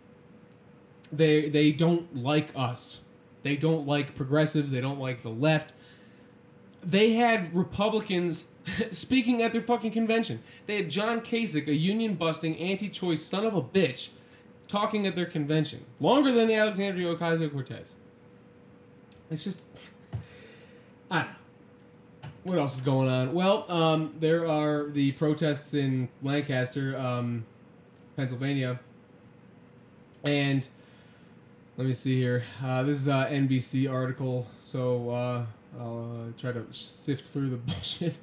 [1.13, 3.03] They they don't like us.
[3.43, 4.73] They don't like progressives.
[4.73, 5.73] They don't like the left.
[6.83, 8.47] They had Republicans
[8.93, 10.43] speaking at their fucking convention.
[10.67, 14.11] They had John Kasich, a union busting, anti choice son of a bitch,
[14.69, 15.85] talking at their convention.
[16.01, 17.95] Longer than the Alexandria Ocasio Cortez.
[19.31, 19.63] It's just.
[21.11, 21.37] I don't know.
[22.45, 23.35] What else is going on?
[23.35, 27.45] Well, um, there are the protests in Lancaster, um,
[28.17, 28.79] Pennsylvania.
[30.23, 30.69] And
[31.77, 32.45] let me see here.
[32.63, 35.47] Uh, this is an NBC article, so uh,
[35.79, 38.19] I'll uh, try to sift through the bullshit.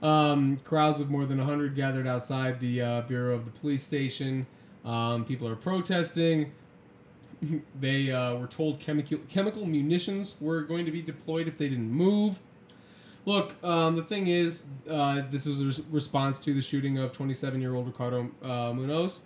[0.00, 4.46] Um, crowds of more than 100 gathered outside the uh, Bureau of the Police Station.
[4.84, 6.52] Um, people are protesting.
[7.80, 11.90] they uh, were told chemical chemical munitions were going to be deployed if they didn't
[11.90, 12.38] move.
[13.24, 17.12] Look, um, the thing is, uh, this was a res- response to the shooting of
[17.12, 19.20] 27 year old Ricardo uh, Munoz.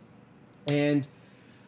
[0.67, 1.07] And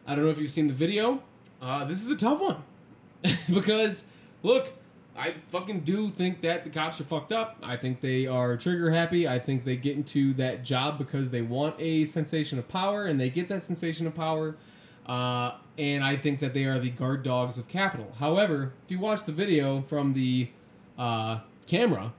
[0.05, 1.23] I don't know if you've seen the video.
[1.61, 2.63] Uh, this is a tough one.
[3.53, 4.05] because,
[4.43, 4.73] look,
[5.17, 7.57] I fucking do think that the cops are fucked up.
[7.63, 9.27] I think they are trigger happy.
[9.27, 13.19] I think they get into that job because they want a sensation of power and
[13.19, 14.57] they get that sensation of power.
[15.05, 18.13] Uh, and I think that they are the guard dogs of capital.
[18.19, 20.49] However, if you watch the video from the
[20.97, 22.13] uh, camera,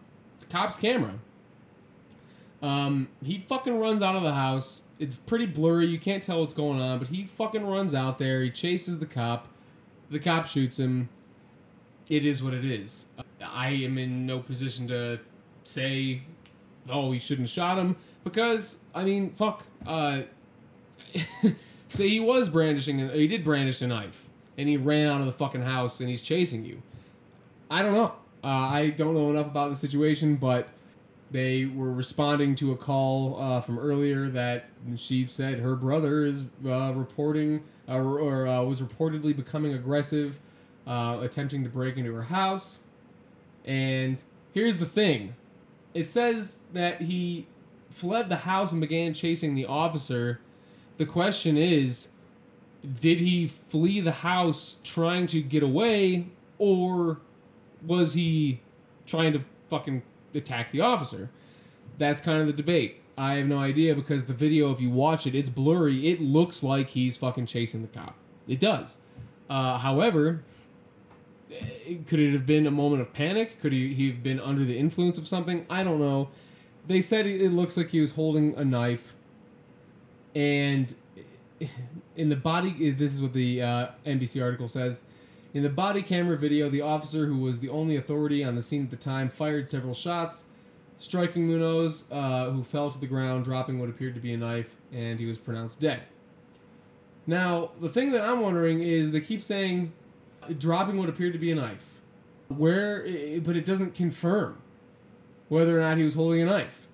[0.51, 1.15] cop's camera.
[2.63, 4.83] Um, he fucking runs out of the house.
[4.99, 5.87] It's pretty blurry.
[5.87, 8.43] You can't tell what's going on, but he fucking runs out there.
[8.43, 9.49] He chases the cop.
[10.11, 11.11] The cop shoots him.
[12.09, 13.07] It is what it is.
[13.43, 15.19] I am in no position to
[15.65, 16.23] say,
[16.89, 19.65] oh, he shouldn't shot him because I mean, fuck.
[19.87, 20.23] Uh,
[21.89, 24.27] say he was brandishing, he did brandish a knife,
[24.59, 26.83] and he ran out of the fucking house, and he's chasing you.
[27.71, 28.13] I don't know.
[28.45, 30.69] Uh, I don't know enough about the situation, but
[31.31, 36.45] they were responding to a call uh, from earlier that she said her brother is
[36.65, 40.39] uh, reporting uh, or, or uh, was reportedly becoming aggressive,
[40.87, 42.79] uh, attempting to break into her house.
[43.65, 44.23] And
[44.53, 45.35] here's the thing
[45.95, 47.47] it says that he
[47.91, 50.41] fled the house and began chasing the officer.
[50.99, 52.09] The question is
[53.01, 56.27] did he flee the house trying to get away,
[56.59, 57.19] or
[57.85, 58.61] was he
[59.07, 60.03] trying to fucking
[60.35, 61.31] attack the officer?
[61.99, 63.01] That's kind of the debate.
[63.19, 66.09] I have no idea because the video, if you watch it, it's blurry.
[66.09, 68.15] It looks like he's fucking chasing the cop.
[68.47, 68.99] It does.
[69.49, 70.43] Uh, however,
[72.07, 73.61] could it have been a moment of panic?
[73.61, 75.67] Could he, he have been under the influence of something?
[75.71, 76.29] I don't know.
[76.87, 79.15] They said it looks like he was holding a knife,
[80.35, 80.95] and
[82.17, 85.03] in the body, this is what the uh, NBC article says.
[85.55, 88.85] In the body camera video, the officer, who was the only authority on the scene
[88.85, 90.45] at the time, fired several shots,
[90.99, 94.77] striking Munoz, uh, who fell to the ground, dropping what appeared to be a knife,
[94.93, 96.03] and he was pronounced dead.
[97.27, 99.93] Now, the thing that I'm wondering is they keep saying
[100.55, 101.85] dropping what appeared to be a knife.
[102.49, 103.03] Where,
[103.41, 104.61] but it doesn't confirm
[105.49, 106.89] whether or not he was holding a knife.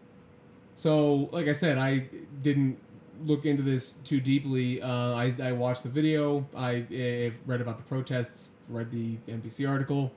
[0.75, 2.07] So, like I said, I
[2.43, 2.79] didn't
[3.25, 4.83] look into this too deeply.
[4.83, 6.47] Uh, I, I watched the video.
[6.57, 8.51] I, i read about the protests.
[8.69, 10.13] Read the NBC article.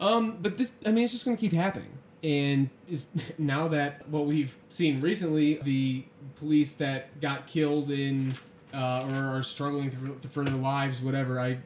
[0.00, 1.90] Um, but this, I mean, it's just going to keep happening.
[2.22, 6.04] And is now that what we've seen recently, the
[6.36, 8.34] police that got killed in
[8.72, 11.40] uh, or are struggling for, for their lives, whatever.
[11.40, 11.58] I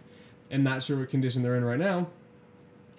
[0.51, 2.09] am not sure what condition they're in right now.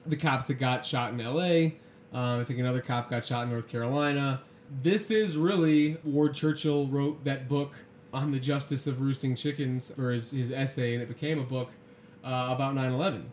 [0.05, 1.75] The cops that got shot in L.A.
[2.13, 4.41] Uh, I think another cop got shot in North Carolina.
[4.81, 7.73] This is really Ward Churchill wrote that book
[8.13, 11.69] on the justice of roosting chickens, or his, his essay, and it became a book
[12.23, 13.31] uh, about 9 11.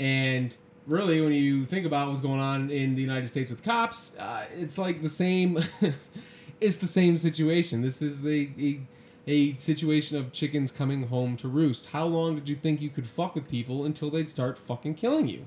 [0.00, 4.16] And really, when you think about what's going on in the United States with cops,
[4.16, 5.62] uh, it's like the same.
[6.60, 7.82] it's the same situation.
[7.82, 8.80] This is a, a
[9.26, 11.86] a situation of chickens coming home to roost.
[11.86, 15.28] How long did you think you could fuck with people until they'd start fucking killing
[15.28, 15.46] you?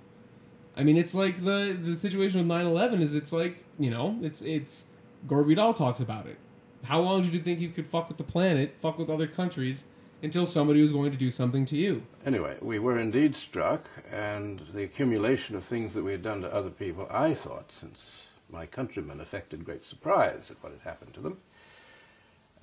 [0.75, 4.41] I mean, it's like the the situation with 9/11 is it's like you know it's
[4.41, 4.85] it's
[5.27, 6.37] Gore Vidal talks about it.
[6.83, 9.85] How long did you think you could fuck with the planet, fuck with other countries,
[10.21, 12.03] until somebody was going to do something to you?
[12.25, 16.53] Anyway, we were indeed struck, and the accumulation of things that we had done to
[16.53, 21.21] other people, I thought, since my countrymen affected great surprise at what had happened to
[21.21, 21.37] them,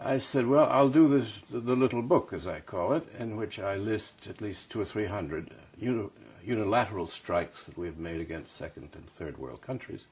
[0.02, 3.58] I said, well, I'll do this, the little book, as I call it, in which
[3.58, 6.08] I list at least two or three hundred uni-
[6.42, 10.06] unilateral strikes that we have made against second and third world countries,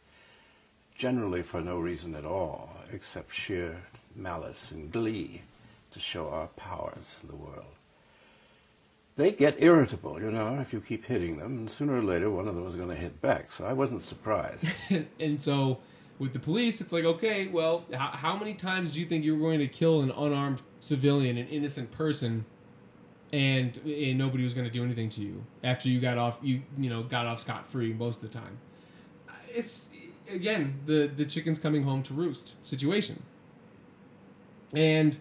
[0.94, 3.82] generally for no reason at all, except sheer
[4.14, 5.42] malice and glee
[5.90, 7.78] to show our powers in the world
[9.18, 12.46] they get irritable, you know, if you keep hitting them, and sooner or later one
[12.46, 13.50] of them is going to hit back.
[13.50, 14.64] So I wasn't surprised.
[15.20, 15.78] and so
[16.18, 19.36] with the police, it's like, okay, well, how, how many times do you think you
[19.36, 22.44] were going to kill an unarmed civilian, an innocent person,
[23.32, 26.62] and, and nobody was going to do anything to you after you got off, you
[26.78, 28.58] you know, got off scot free most of the time?
[29.54, 29.90] It's
[30.30, 33.22] again the the chickens coming home to roost situation,
[34.74, 35.16] and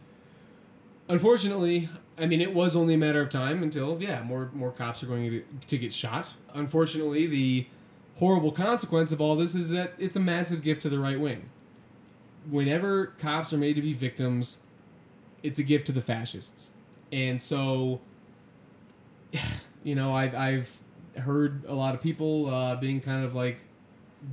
[1.10, 5.04] unfortunately, I mean, it was only a matter of time until yeah, more more cops
[5.04, 6.34] are going to, to get shot.
[6.54, 7.68] Unfortunately, the
[8.18, 11.50] horrible consequence of all this is that it's a massive gift to the right wing.
[12.50, 14.58] Whenever cops are made to be victims,
[15.44, 16.72] it's a gift to the fascists,
[17.12, 18.02] and so
[19.84, 20.80] you know I've I've
[21.18, 23.60] heard a lot of people uh, being kind of like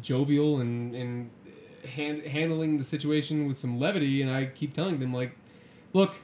[0.00, 1.30] jovial and and
[1.86, 5.36] hand, handling the situation with some levity, and I keep telling them like,
[5.92, 6.16] look,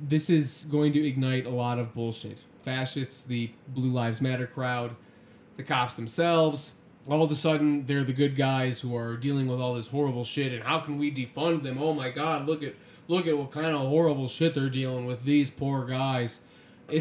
[0.00, 2.42] this is going to ignite a lot of bullshit.
[2.62, 4.96] Fascists, the Blue Lives Matter crowd,
[5.56, 6.74] the cops themselves.
[7.08, 10.24] All of a sudden, they're the good guys who are dealing with all this horrible
[10.24, 10.52] shit.
[10.52, 11.78] And how can we defund them?
[11.78, 12.46] Oh my God!
[12.46, 12.74] Look at
[13.08, 15.24] look at what kind of horrible shit they're dealing with.
[15.24, 16.40] These poor guys.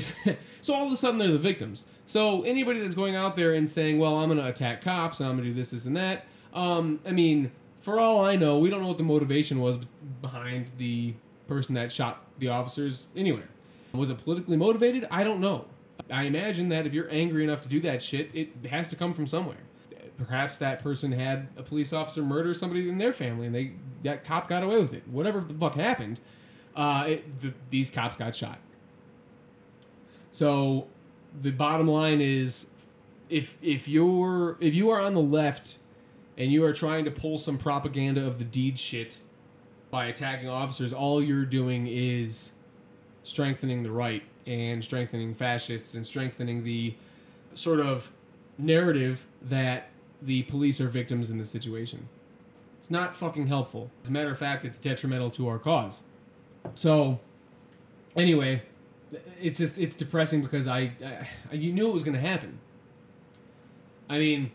[0.61, 1.83] So all of a sudden, they're the victims.
[2.05, 5.27] So anybody that's going out there and saying, "Well, I'm going to attack cops and
[5.27, 7.51] I'm going to do this, this, and that," um, I mean,
[7.81, 9.77] for all I know, we don't know what the motivation was
[10.21, 11.15] behind the
[11.49, 13.49] person that shot the officers anywhere.
[13.91, 15.05] Was it politically motivated?
[15.11, 15.65] I don't know.
[16.09, 19.13] I imagine that if you're angry enough to do that shit, it has to come
[19.13, 19.57] from somewhere.
[20.17, 23.71] Perhaps that person had a police officer murder somebody in their family, and they
[24.03, 25.07] that cop got away with it.
[25.07, 26.19] Whatever the fuck happened,
[26.75, 28.59] uh, it, the, these cops got shot.
[30.31, 30.87] So
[31.41, 32.69] the bottom line is,
[33.29, 35.77] if if you're if you are on the left,
[36.37, 39.19] and you are trying to pull some propaganda of the deed shit
[39.91, 42.53] by attacking officers, all you're doing is
[43.23, 46.95] strengthening the right and strengthening fascists and strengthening the
[47.53, 48.11] sort of
[48.57, 49.89] narrative that
[50.25, 52.07] the police are victims in this situation.
[52.79, 53.89] It's not fucking helpful.
[54.03, 56.01] As a matter of fact, it's detrimental to our cause.
[56.73, 57.19] So,
[58.15, 58.63] anyway,
[59.41, 60.91] it's just it's depressing because I,
[61.51, 62.59] I you knew it was going to happen.
[64.09, 64.51] I mean,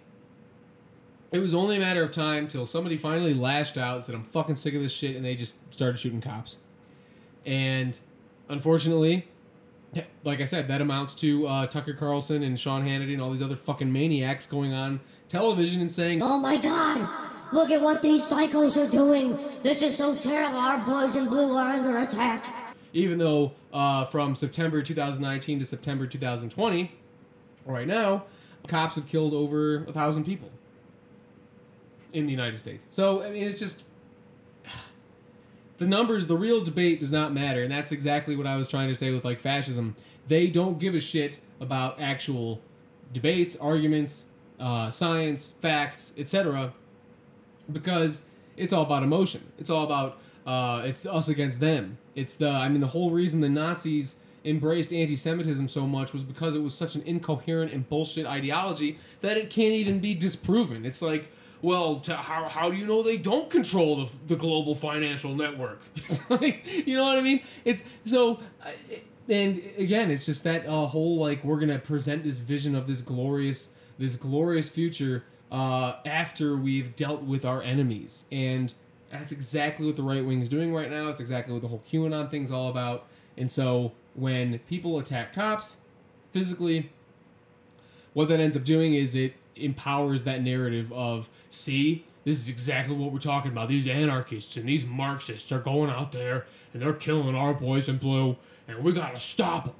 [1.32, 4.56] it was only a matter of time till somebody finally lashed out, said, "I'm fucking
[4.56, 6.58] sick of this shit," and they just started shooting cops.
[7.46, 7.98] And
[8.48, 9.28] unfortunately,
[10.24, 13.42] like I said, that amounts to uh, Tucker Carlson and Sean Hannity and all these
[13.42, 17.08] other fucking maniacs going on television and saying, Oh my god!
[17.52, 19.36] Look at what these psychos are doing!
[19.62, 20.58] This is so terrible!
[20.58, 22.44] Our boys in blue are under attack!
[22.92, 26.92] even though uh, from September 2019 to September 2020,
[27.66, 28.24] right now,
[28.66, 30.50] cops have killed over a thousand people
[32.12, 32.84] in the United States.
[32.88, 33.84] So I mean, it's just
[35.78, 36.26] the numbers.
[36.26, 39.10] The real debate does not matter, and that's exactly what I was trying to say
[39.10, 39.94] with like fascism.
[40.26, 42.60] They don't give a shit about actual
[43.12, 44.26] debates, arguments,
[44.60, 46.72] uh, science, facts, etc.
[47.70, 48.22] Because
[48.56, 49.44] it's all about emotion.
[49.58, 51.98] It's all about uh, it's us against them.
[52.14, 56.54] It's the I mean the whole reason the Nazis embraced anti-Semitism so much was because
[56.54, 60.86] it was such an incoherent and bullshit ideology that it can't even be disproven.
[60.86, 61.28] It's like,
[61.60, 65.80] well, to, how, how do you know they don't control the, the global financial network?
[66.30, 67.40] Like, you know what I mean?
[67.64, 68.40] It's so,
[69.28, 73.00] and again, it's just that uh, whole like we're gonna present this vision of this
[73.00, 78.74] glorious, this glorious future uh, after we've dealt with our enemies, and
[79.10, 81.08] that's exactly what the right wing is doing right now.
[81.08, 83.06] It's exactly what the whole QAnon thing's all about.
[83.36, 85.78] And so when people attack cops
[86.32, 86.90] physically,
[88.12, 92.94] what that ends up doing is it empowers that narrative of, see, this is exactly
[92.94, 93.68] what we're talking about.
[93.68, 97.96] These anarchists and these Marxists are going out there and they're killing our boys in
[97.96, 98.36] blue,
[98.66, 99.74] and we gotta stop them.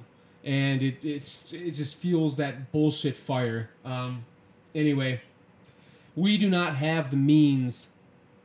[0.49, 3.69] And it it's, it just fuels that bullshit fire.
[3.85, 4.25] Um,
[4.73, 5.21] anyway,
[6.15, 7.89] we do not have the means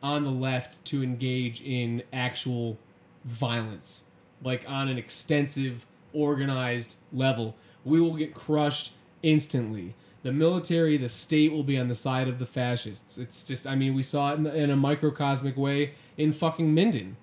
[0.03, 2.77] on the left to engage in actual
[3.25, 4.03] violence,
[4.43, 7.55] like on an extensive, organized level.
[7.87, 8.93] We will get crushed
[9.23, 9.95] instantly.
[10.25, 13.17] The military, the state will be on the side of the fascists.
[13.17, 17.17] It's just, I mean, we saw it in, in a microcosmic way in fucking Minden.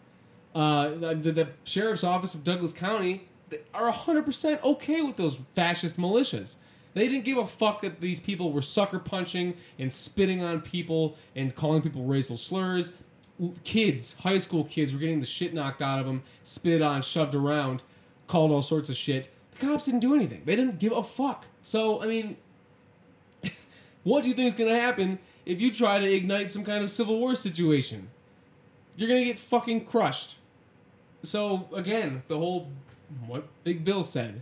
[0.56, 3.28] Uh, the, the sheriff's office of Douglas County
[3.74, 6.56] are 100% okay with those fascist militias.
[6.94, 11.16] They didn't give a fuck that these people were sucker punching and spitting on people
[11.36, 12.92] and calling people racial slurs.
[13.64, 17.34] Kids, high school kids, were getting the shit knocked out of them, spit on, shoved
[17.34, 17.82] around,
[18.28, 19.30] called all sorts of shit.
[19.52, 20.44] The cops didn't do anything.
[20.46, 21.46] They didn't give a fuck.
[21.64, 22.38] So, I mean,
[24.04, 26.84] what do you think is going to happen if you try to ignite some kind
[26.84, 28.10] of civil war situation?
[28.98, 30.38] You're going to get fucking crushed.
[31.24, 32.70] So, again, the whole
[33.26, 34.42] what Big Bill said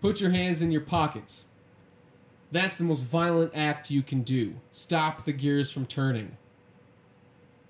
[0.00, 1.44] put your hands in your pockets.
[2.50, 4.56] That's the most violent act you can do.
[4.70, 6.36] Stop the gears from turning.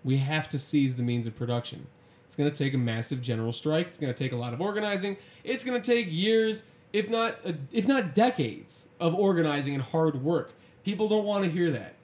[0.03, 1.87] We have to seize the means of production.
[2.27, 3.89] It's going to take a massive general strike.
[3.89, 5.19] It's going to take a lot of organizing.
[5.45, 10.23] It's going to take years, if not uh, if not decades, of organizing and hard
[10.23, 10.53] work.
[10.83, 11.95] People don't want to hear that.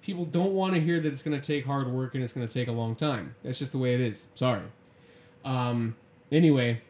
[0.00, 2.46] People don't want to hear that it's going to take hard work and it's going
[2.46, 3.34] to take a long time.
[3.42, 4.28] That's just the way it is.
[4.36, 4.62] Sorry.
[5.44, 5.96] Um,
[6.30, 6.80] anyway,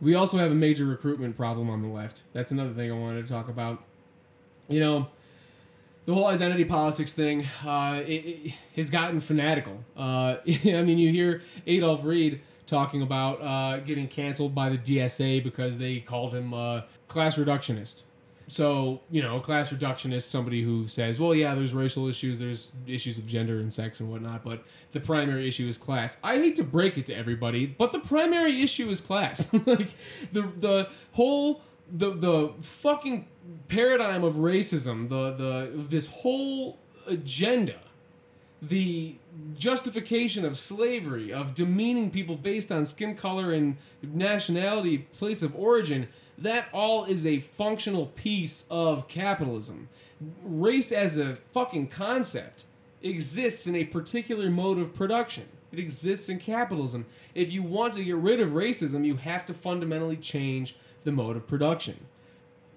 [0.00, 2.22] we also have a major recruitment problem on the left.
[2.32, 3.82] That's another thing I wanted to talk about.
[4.68, 5.08] You know,
[6.06, 9.84] the whole identity politics thing uh, it, it has gotten fanatical.
[9.96, 15.42] Uh, I mean, you hear Adolph Reed talking about uh, getting canceled by the DSA
[15.44, 18.02] because they called him a class reductionist.
[18.46, 22.72] So, you know, a class reductionist, somebody who says, well, yeah, there's racial issues, there's
[22.86, 26.18] issues of gender and sex and whatnot, but the primary issue is class.
[26.22, 29.48] I hate to break it to everybody, but the primary issue is class.
[29.66, 29.94] like,
[30.32, 33.28] the, the whole, the, the fucking
[33.68, 37.80] paradigm of racism, the, the, this whole agenda,
[38.60, 39.16] the
[39.56, 46.08] justification of slavery, of demeaning people based on skin color and nationality, place of origin,
[46.38, 49.88] that all is a functional piece of capitalism.
[50.42, 52.64] Race as a fucking concept
[53.02, 55.44] exists in a particular mode of production.
[55.72, 57.06] It exists in capitalism.
[57.34, 61.36] If you want to get rid of racism, you have to fundamentally change the mode
[61.36, 62.06] of production.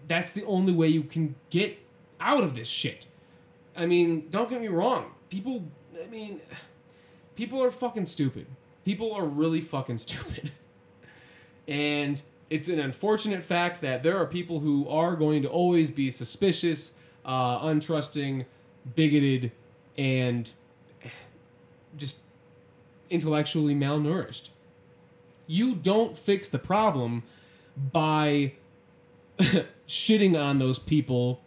[0.07, 1.77] That's the only way you can get
[2.19, 3.07] out of this shit.
[3.75, 5.11] I mean, don't get me wrong.
[5.29, 5.63] People,
[6.03, 6.41] I mean,
[7.35, 8.47] people are fucking stupid.
[8.83, 10.51] People are really fucking stupid.
[11.67, 16.09] And it's an unfortunate fact that there are people who are going to always be
[16.09, 16.93] suspicious,
[17.25, 18.45] uh, untrusting,
[18.95, 19.51] bigoted,
[19.97, 20.51] and
[21.97, 22.19] just
[23.09, 24.49] intellectually malnourished.
[25.45, 27.23] You don't fix the problem
[27.77, 28.53] by
[29.87, 31.41] shitting on those people,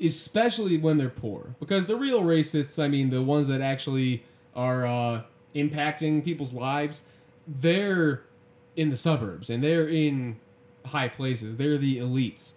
[0.00, 1.54] especially when they're poor.
[1.60, 5.22] Because the real racists, I mean, the ones that actually are uh,
[5.54, 7.02] impacting people's lives,
[7.46, 8.22] they're
[8.78, 10.38] in the suburbs and they're in
[10.86, 11.56] high places.
[11.56, 12.52] They're the elites.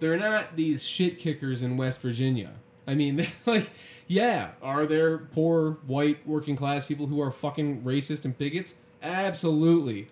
[0.00, 2.50] They're not these shit kickers in West Virginia.
[2.86, 3.70] I mean, like,
[4.08, 8.74] yeah, are there poor white working class people who are fucking racist and bigots?
[9.02, 10.08] Absolutely.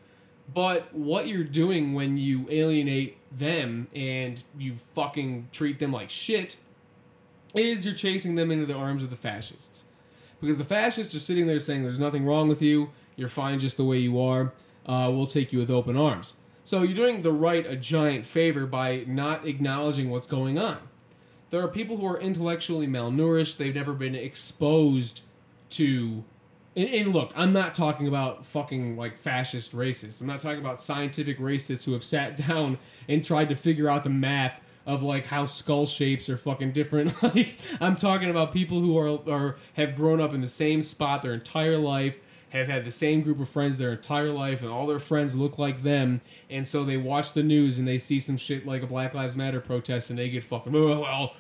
[0.55, 6.57] But what you're doing when you alienate them and you fucking treat them like shit
[7.57, 9.85] is you're chasing them into the arms of the fascists.
[10.41, 13.77] Because the fascists are sitting there saying there's nothing wrong with you, you're fine just
[13.77, 14.53] the way you are,
[14.91, 16.35] uh, we'll take you with open arms.
[16.65, 20.79] So you're doing the right a giant favor by not acknowledging what's going on.
[21.51, 25.23] There are people who are intellectually malnourished, they've never been exposed
[25.71, 26.25] to
[26.77, 30.21] and, and look, I'm not talking about fucking like fascist racists.
[30.21, 32.79] I'm not talking about scientific racists who have sat down
[33.09, 37.15] and tried to figure out the math of like how skull shapes are fucking different.
[37.23, 41.23] Like I'm talking about people who are are have grown up in the same spot
[41.23, 42.19] their entire life,
[42.51, 45.59] have had the same group of friends their entire life, and all their friends look
[45.59, 48.87] like them, and so they watch the news and they see some shit like a
[48.87, 51.33] Black Lives Matter protest and they get fucking well,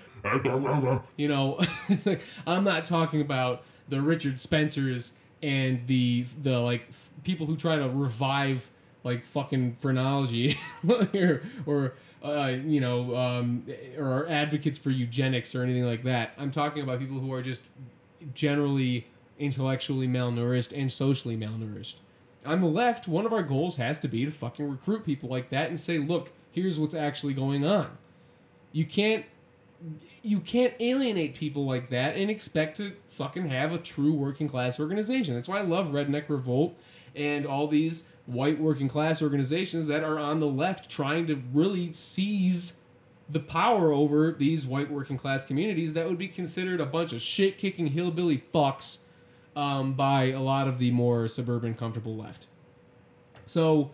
[1.16, 1.60] you know.
[1.88, 7.46] it's like I'm not talking about the Richard Spencers and the the like f- people
[7.46, 8.70] who try to revive
[9.04, 10.58] like fucking phrenology
[11.14, 13.66] or, or uh, you know um,
[13.98, 17.62] or advocates for eugenics or anything like that i'm talking about people who are just
[18.34, 19.06] generally
[19.40, 21.96] intellectually malnourished and socially malnourished
[22.46, 25.50] on the left one of our goals has to be to fucking recruit people like
[25.50, 27.98] that and say look here's what's actually going on
[28.72, 29.24] you can't
[30.22, 34.78] you can't alienate people like that and expect to fucking have a true working class
[34.78, 35.34] organization.
[35.34, 36.76] That's why I love Redneck Revolt
[37.16, 41.92] and all these white working class organizations that are on the left trying to really
[41.92, 42.74] seize
[43.28, 47.22] the power over these white working class communities that would be considered a bunch of
[47.22, 48.98] shit kicking hillbilly fucks
[49.56, 52.48] um, by a lot of the more suburban comfortable left.
[53.46, 53.90] So,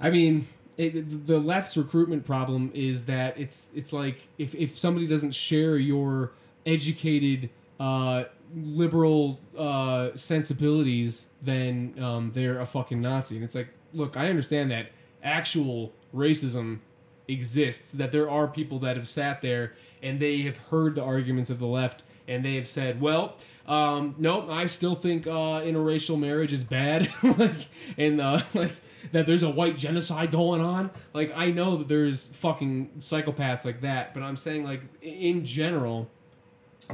[0.00, 0.46] I mean,
[0.76, 5.76] it, the left's recruitment problem is that it's it's like if, if somebody doesn't share
[5.76, 6.32] your
[6.66, 7.50] educated
[7.80, 13.36] uh, liberal uh, sensibilities, then um, they're a fucking Nazi.
[13.36, 14.90] And it's like, look, I understand that
[15.22, 16.78] actual racism
[17.26, 21.50] exists, that there are people that have sat there and they have heard the arguments
[21.50, 23.36] of the left and they have said, well,
[23.68, 28.72] um, nope, I still think uh, interracial marriage is bad, like, and uh, like
[29.12, 30.90] that there's a white genocide going on.
[31.12, 36.08] Like, I know that there's fucking psychopaths like that, but I'm saying like in general,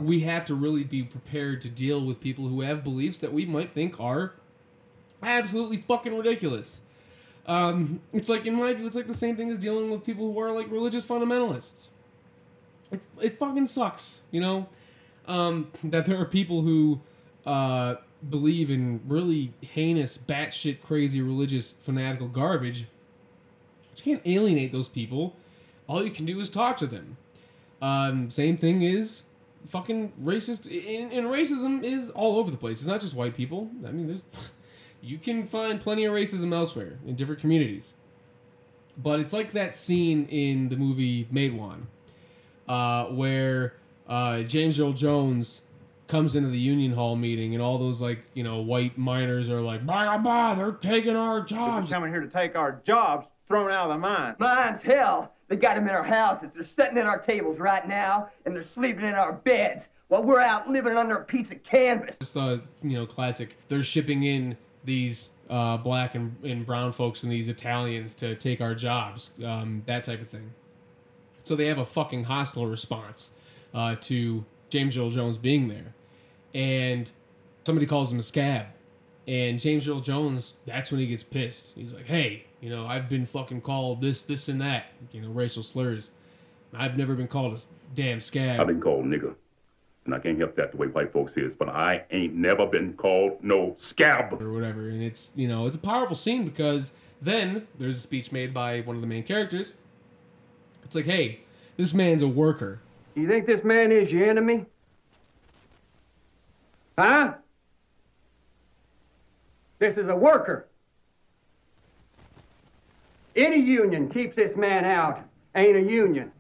[0.01, 3.47] we have to really be prepared to deal with people who have beliefs that we
[3.47, 4.35] might think are
[5.22, 6.81] absolutely fucking ridiculous.
[7.47, 10.33] Um, it's like in my view, it's like the same thing as dealing with people
[10.33, 11.91] who are like religious fundamentalists.
[12.91, 14.66] It, it fucking sucks, you know,
[15.27, 17.01] um, that there are people who
[17.47, 17.97] uh,
[18.29, 22.87] believe in really heinous, batshit crazy religious fanatical garbage.
[23.91, 25.37] But you can't alienate those people.
[25.87, 27.16] All you can do is talk to them.
[27.83, 29.25] Um, same thing is
[29.68, 30.66] fucking racist.
[30.66, 32.79] And, racism is all over the place.
[32.79, 33.68] It's not just white people.
[33.87, 34.22] I mean, there's
[35.03, 37.95] you can find plenty of racism elsewhere in different communities.
[38.97, 41.83] But it's like that scene in the movie Matewan,
[42.68, 43.75] uh, where
[44.09, 45.63] uh, James Earl Jones
[46.07, 49.61] comes into the Union Hall meeting, and all those like you know white miners are
[49.61, 53.91] like, "Bah bah, they're taking our jobs." coming here to take our jobs thrown out
[53.91, 54.35] of the mine.
[54.39, 55.33] Mine's hell.
[55.49, 56.51] They got them in our houses.
[56.55, 60.41] They're sitting at our tables right now, and they're sleeping in our beds while we're
[60.41, 62.17] out living under a piece of canvas.
[62.21, 63.57] Just uh, you know, classic.
[63.69, 68.61] They're shipping in these uh, black and, and brown folks and these Italians to take
[68.61, 70.53] our jobs, um, that type of thing.
[71.43, 73.33] So they have a fucking hostile response
[73.75, 75.95] uh, to James Earl Jones being there,
[76.55, 77.11] and
[77.64, 78.66] somebody calls him a scab,
[79.27, 81.75] and James Earl Jones, that's when he gets pissed.
[81.75, 85.29] He's like, "Hey, you know, I've been fucking called this, this, and that, you know,
[85.29, 86.11] racial slurs.
[86.72, 87.61] I've never been called a
[87.95, 89.35] damn scab." I've been called nigger.
[90.05, 92.93] And I can't help that the way white folks is, but I ain't never been
[92.93, 94.35] called no scab.
[94.41, 94.89] or whatever.
[94.89, 98.81] And it's you know it's a powerful scene because then there's a speech made by
[98.83, 99.75] one of the main characters.
[100.85, 101.41] It's like, hey,
[101.79, 102.81] this man's a worker.
[103.15, 104.67] You think this man is your enemy?
[106.99, 107.35] Huh?
[109.79, 110.67] This is a worker.
[113.37, 115.21] Any union keeps this man out
[115.55, 116.31] ain't a union.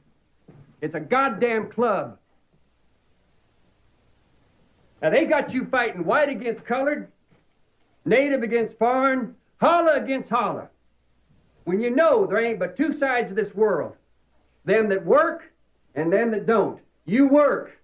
[0.80, 2.18] It's a goddamn club.
[5.02, 7.10] Now they got you fighting white against colored,
[8.04, 10.70] native against foreign, holler against holler.
[11.64, 13.96] When you know there ain't but two sides of this world
[14.64, 15.52] them that work
[15.94, 16.80] and them that don't.
[17.04, 17.78] You work,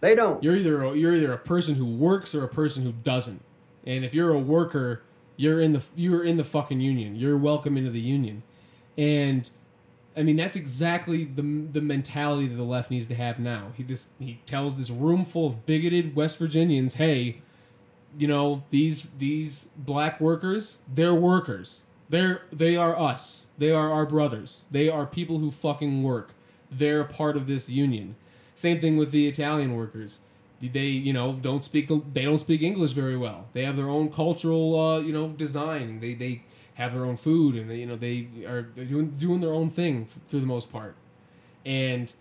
[0.00, 0.42] they don't.
[0.42, 3.42] You're either a, you're either a person who works or a person who doesn't.
[3.86, 5.02] And if you're a worker,
[5.36, 7.16] you're in the you're in the fucking union.
[7.16, 8.42] You're welcome into the union.
[8.98, 9.48] And
[10.16, 13.72] I mean that's exactly the the mentality that the left needs to have now.
[13.76, 17.42] He this he tells this room full of bigoted West Virginians, "Hey,
[18.18, 21.84] you know, these these black workers, they're workers.
[22.08, 23.46] They're they are us.
[23.56, 24.64] They are our brothers.
[24.70, 26.34] They are people who fucking work.
[26.76, 28.16] They're a part of this union.
[28.56, 30.20] Same thing with the Italian workers.
[30.60, 33.46] They you know don't speak the, they don't speak English very well.
[33.52, 36.00] They have their own cultural uh, you know design.
[36.00, 36.42] They they
[36.74, 40.08] have their own food and they, you know they are doing doing their own thing
[40.28, 40.94] for the most part.
[41.66, 42.12] And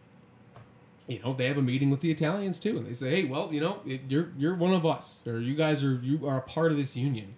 [1.08, 3.54] you know they have a meeting with the Italians too, and they say, hey, well,
[3.54, 6.72] you know you're you're one of us, or you guys are you are a part
[6.72, 7.36] of this union.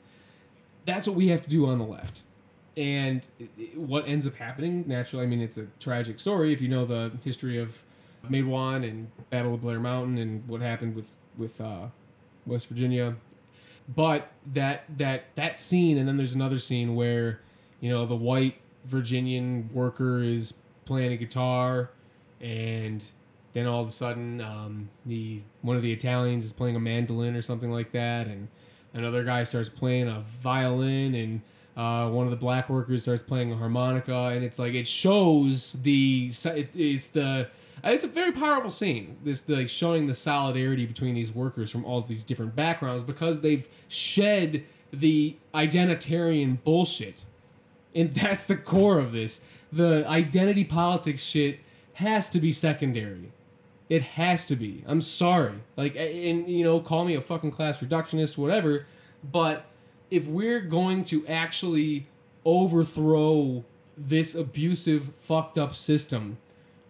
[0.85, 2.21] That's what we have to do on the left.
[2.75, 3.27] And
[3.75, 7.11] what ends up happening, naturally, I mean, it's a tragic story if you know the
[7.23, 7.83] history of
[8.29, 11.87] Matewan and Battle of Blair Mountain and what happened with with uh,
[12.45, 13.15] West Virginia.
[13.93, 17.41] But that that that scene, and then there's another scene where
[17.79, 18.55] you know the white
[18.85, 20.53] Virginian worker is
[20.85, 21.89] playing a guitar,
[22.41, 23.03] and
[23.53, 27.35] then all of a sudden, um, the one of the Italians is playing a mandolin
[27.35, 28.47] or something like that, and
[28.93, 31.41] another guy starts playing a violin, and
[31.75, 35.73] uh, one of the black workers starts playing a harmonica, and it's like it shows
[35.73, 37.49] the it, it's the
[37.83, 39.17] it's a very powerful scene.
[39.23, 43.67] This like showing the solidarity between these workers from all these different backgrounds because they've
[43.87, 47.25] shed the identitarian bullshit
[47.95, 49.41] and that's the core of this.
[49.71, 51.59] The identity politics shit
[51.95, 53.31] has to be secondary.
[53.89, 54.83] It has to be.
[54.87, 55.55] I'm sorry.
[55.75, 58.85] Like, and you know, call me a fucking class reductionist, whatever.
[59.23, 59.65] But
[60.13, 62.05] if we're going to actually
[62.45, 63.65] overthrow
[63.97, 66.37] this abusive, fucked up system,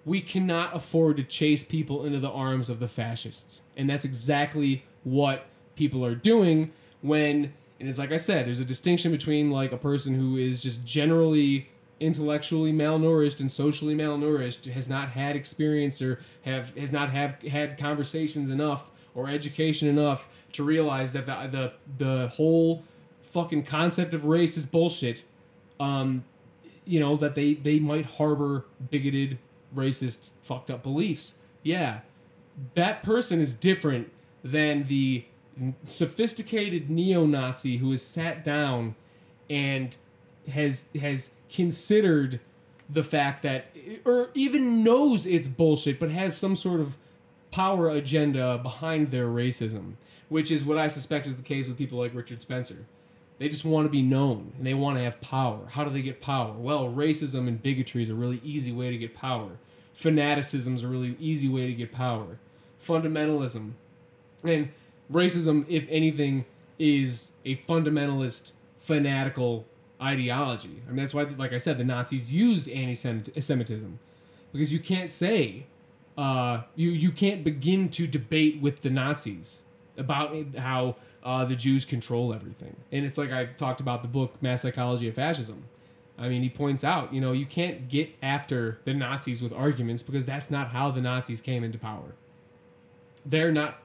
[0.03, 3.61] we cannot afford to chase people into the arms of the fascists.
[3.77, 5.45] And that's exactly what
[5.77, 9.77] people are doing when and it's like I said, there's a distinction between like a
[9.77, 11.69] person who is just generally
[11.99, 17.77] intellectually malnourished and socially malnourished, has not had experience or have has not have had
[17.77, 21.47] conversations enough or education enough to realize that the
[21.97, 22.83] the, the whole
[23.33, 25.23] fucking concept of race is bullshit.
[25.79, 26.23] Um,
[26.85, 29.39] you know that they they might harbor bigoted,
[29.75, 31.35] racist, fucked up beliefs.
[31.63, 32.01] Yeah,
[32.75, 34.11] that person is different
[34.43, 35.25] than the
[35.85, 38.95] sophisticated neo-Nazi who has sat down
[39.49, 39.95] and
[40.49, 42.39] has has considered
[42.89, 43.65] the fact that
[44.05, 46.97] or even knows it's bullshit but has some sort of
[47.51, 49.93] power agenda behind their racism
[50.29, 52.85] which is what i suspect is the case with people like richard spencer
[53.39, 55.67] they just want to be known and they want to have power.
[55.71, 56.53] How do they get power?
[56.53, 59.51] Well racism and bigotry is a really easy way to get power.
[59.93, 62.39] Fanaticism is a really easy way to get power.
[62.83, 63.73] Fundamentalism.
[64.43, 64.69] And
[65.11, 66.45] racism, if anything,
[66.79, 69.65] is a fundamentalist, fanatical
[70.01, 70.81] ideology.
[70.85, 73.99] I mean, that's why, like I said, the Nazis used anti-Semitism
[74.51, 75.65] because you can't say,
[76.17, 79.61] uh, you you can't begin to debate with the Nazis
[79.97, 82.75] about how uh, the Jews control everything.
[82.91, 85.63] And it's like I talked about the book Mass Psychology of Fascism.
[86.17, 90.03] I mean, he points out, you know, you can't get after the Nazis with arguments
[90.03, 92.15] because that's not how the Nazis came into power.
[93.25, 93.79] They're not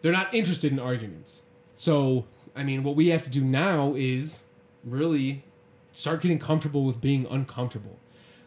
[0.00, 1.42] they're not interested in arguments.
[1.74, 4.40] So, I mean, what we have to do now is
[4.84, 5.44] really
[5.92, 7.98] start getting comfortable with being uncomfortable.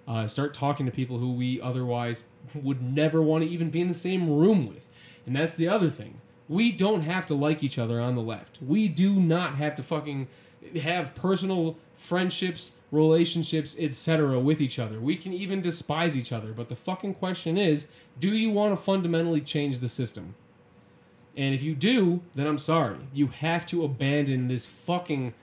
[0.07, 2.23] Uh, start talking to people who we otherwise
[2.55, 4.87] would never want to even be in the same room with.
[5.25, 6.21] And that's the other thing.
[6.49, 8.57] We don't have to like each other on the left.
[8.61, 10.27] We do not have to fucking
[10.81, 14.39] have personal friendships, relationships, etc.
[14.39, 14.99] with each other.
[14.99, 16.51] We can even despise each other.
[16.51, 17.87] But the fucking question is
[18.19, 20.35] do you want to fundamentally change the system?
[21.37, 22.97] And if you do, then I'm sorry.
[23.13, 25.33] You have to abandon this fucking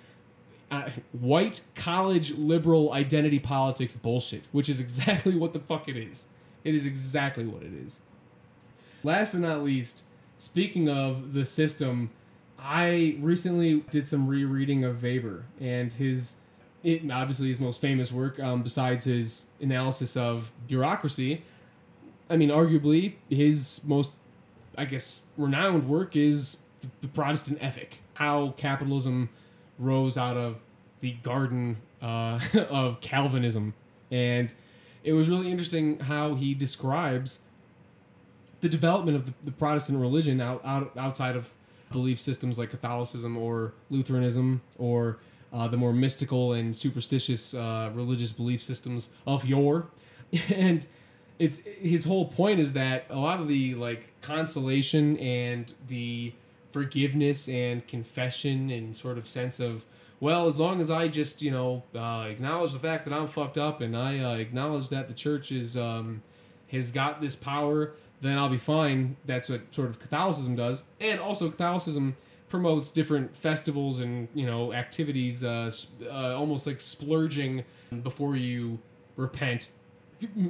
[0.70, 6.26] uh, white college liberal identity politics bullshit, which is exactly what the fuck it is.
[6.64, 8.00] It is exactly what it is.
[9.04, 10.02] Last but not least,
[10.39, 12.11] speaking of the system,
[12.59, 16.37] I recently did some rereading of Weber and his,
[16.82, 21.43] it, obviously his most famous work, um, besides his analysis of bureaucracy.
[22.28, 24.12] I mean, arguably his most
[24.76, 26.59] I guess renowned work is
[27.01, 29.30] the Protestant ethic, how capitalism
[29.78, 30.57] rose out of
[31.01, 33.74] the garden uh, of Calvinism,
[34.11, 34.55] and
[35.03, 37.39] it was really interesting how he describes
[38.66, 41.48] the development of the, the Protestant religion out, out outside of
[41.92, 45.18] belief systems like Catholicism or Lutheranism or
[45.52, 49.86] uh, the more mystical and superstitious uh, religious belief systems of yore,
[50.54, 50.84] and
[51.38, 56.32] it's his whole point is that a lot of the like consolation and the
[56.72, 59.84] forgiveness and confession and sort of sense of
[60.18, 63.56] well as long as i just you know uh, acknowledge the fact that i'm fucked
[63.58, 66.22] up and i uh, acknowledge that the church is um,
[66.70, 67.92] has got this power
[68.26, 72.16] then i'll be fine that's what sort of catholicism does and also catholicism
[72.48, 75.70] promotes different festivals and you know activities uh,
[76.04, 77.64] uh, almost like splurging
[78.02, 78.78] before you
[79.16, 79.70] repent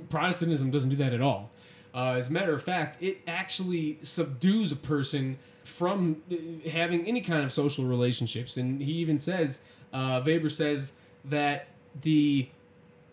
[0.08, 1.50] Protestantism doesn't do that at all.
[1.94, 7.20] Uh, as a matter of fact, it actually subdues a person from uh, having any
[7.20, 8.56] kind of social relationships.
[8.56, 9.62] And he even says,
[9.92, 10.92] uh, Weber says
[11.24, 11.68] that
[12.02, 12.48] the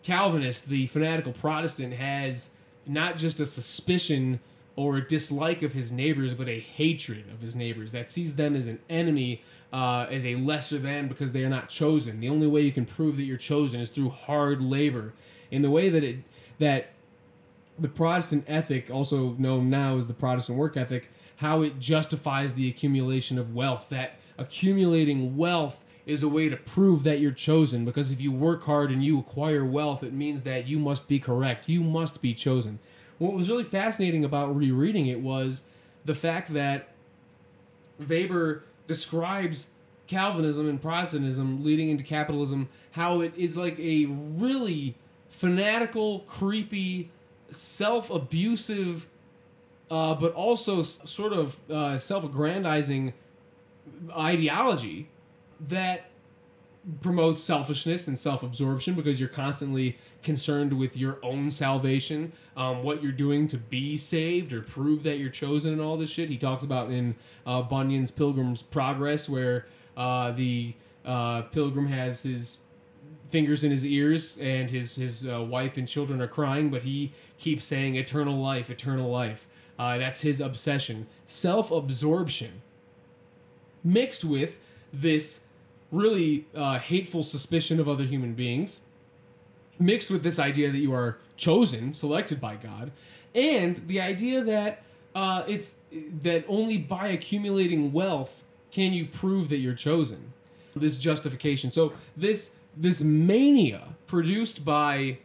[0.02, 2.50] Calvinist, the fanatical Protestant, has
[2.86, 4.38] not just a suspicion
[4.76, 8.56] or a dislike of his neighbors, but a hatred of his neighbors that sees them
[8.56, 12.20] as an enemy, uh, as a lesser than because they are not chosen.
[12.20, 15.14] The only way you can prove that you're chosen is through hard labor.
[15.50, 16.18] In the way that it
[16.58, 16.90] that
[17.78, 22.68] the Protestant ethic, also known now as the Protestant work ethic, how it justifies the
[22.68, 23.86] accumulation of wealth.
[23.90, 28.64] That accumulating wealth is a way to prove that you're chosen because if you work
[28.64, 31.68] hard and you acquire wealth, it means that you must be correct.
[31.68, 32.78] You must be chosen.
[33.18, 35.62] What was really fascinating about rereading it was
[36.04, 36.88] the fact that
[38.08, 39.68] Weber describes
[40.06, 44.96] Calvinism and Protestantism leading into capitalism, how it is like a really
[45.28, 47.10] fanatical, creepy,
[47.50, 49.06] self abusive,
[49.90, 53.14] uh, but also sort of uh, self aggrandizing
[54.16, 55.08] ideology
[55.68, 56.06] that
[57.00, 63.02] promotes selfishness and self absorption because you're constantly concerned with your own salvation, um, what
[63.02, 66.28] you're doing to be saved or prove that you're chosen, and all this shit.
[66.28, 67.14] He talks about in
[67.46, 69.66] uh, Bunyan's Pilgrim's Progress, where
[69.96, 70.74] uh, the
[71.04, 72.58] uh, pilgrim has his
[73.30, 77.12] fingers in his ears and his his uh, wife and children are crying, but he
[77.38, 79.46] keeps saying eternal life, eternal life.
[79.78, 82.62] Uh, that's his obsession, self absorption,
[83.82, 84.58] mixed with
[84.92, 85.43] this
[85.94, 88.80] really uh, hateful suspicion of other human beings,
[89.78, 92.90] mixed with this idea that you are chosen, selected by God,
[93.34, 94.82] and the idea that
[95.14, 95.76] uh, it's
[96.22, 100.32] that only by accumulating wealth can you prove that you're chosen.
[100.74, 101.70] This justification.
[101.70, 105.18] So this this mania produced by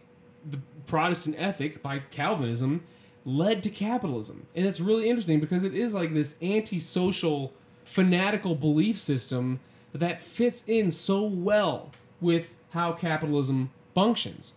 [0.47, 2.84] the Protestant ethic, by Calvinism,
[3.26, 7.51] led to capitalism, and it's really interesting because it is like this antisocial,
[7.84, 9.59] fanatical belief system
[9.93, 14.53] that fits in so well with how capitalism functions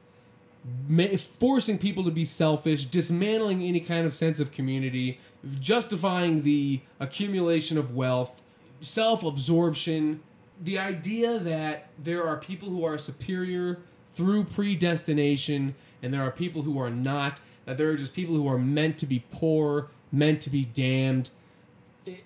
[1.41, 5.19] forcing people to be selfish, dismantling any kind of sense of community,
[5.61, 8.41] justifying the accumulation of wealth,
[8.81, 10.21] self absorption,
[10.61, 13.81] the idea that there are people who are superior
[14.13, 18.49] through predestination and there are people who are not, that there are just people who
[18.49, 21.31] are meant to be poor, meant to be damned.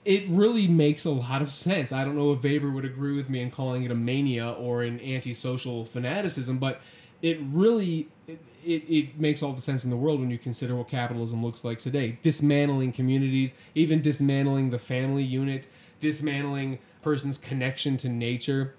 [0.05, 1.93] It- really makes a lot of sense.
[1.93, 4.83] I don't know if Weber would agree with me in calling it a mania or
[4.83, 6.81] an antisocial fanaticism, but
[7.22, 10.74] it really it, it, it makes all the sense in the world when you consider
[10.77, 15.66] what capitalism looks like today dismantling communities even dismantling the family unit
[16.01, 18.74] dismantling person's connection to nature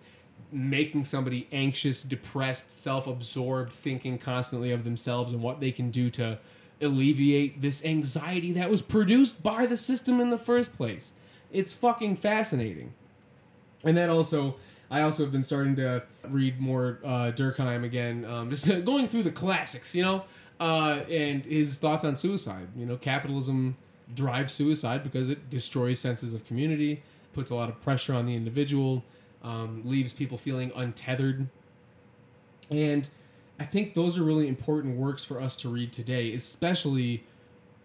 [0.52, 6.38] making somebody anxious depressed self-absorbed thinking constantly of themselves and what they can do to
[6.82, 11.13] alleviate this anxiety that was produced by the system in the first place.
[11.51, 12.93] It's fucking fascinating.
[13.84, 14.55] And then also
[14.89, 19.23] I also have been starting to read more uh, Durkheim again, um, just going through
[19.23, 20.23] the classics, you know,
[20.59, 22.67] uh, and his thoughts on suicide.
[22.75, 23.75] You know, capitalism
[24.13, 27.03] drives suicide because it destroys senses of community,
[27.34, 29.03] puts a lot of pressure on the individual,
[29.43, 31.47] um, leaves people feeling untethered,
[32.69, 33.09] and
[33.60, 37.24] I think those are really important works for us to read today, especially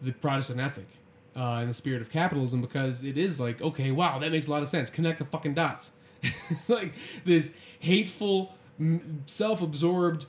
[0.00, 0.86] the Protestant ethic
[1.34, 4.50] uh, and the spirit of capitalism, because it is like, okay, wow, that makes a
[4.50, 4.90] lot of sense.
[4.90, 5.92] Connect the fucking dots.
[6.50, 6.92] it's like
[7.24, 8.54] this hateful,
[9.26, 10.26] self-absorbed,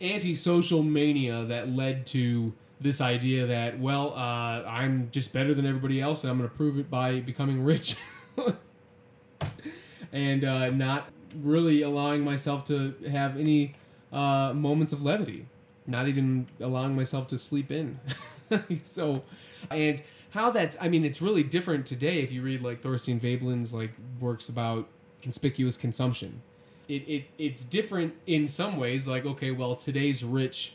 [0.00, 6.00] antisocial mania that led to this idea that, well, uh, I'm just better than everybody
[6.00, 7.96] else, and I'm going to prove it by becoming rich,
[10.12, 11.08] and uh, not
[11.42, 13.74] really allowing myself to have any
[14.12, 15.46] uh, moments of levity,
[15.86, 17.98] not even allowing myself to sleep in.
[18.84, 19.22] so,
[19.70, 23.72] and how that's I mean it's really different today if you read like Thorstein Veblen's
[23.72, 24.88] like works about
[25.22, 26.42] conspicuous consumption.
[26.88, 30.74] It, it it's different in some ways like okay well today's rich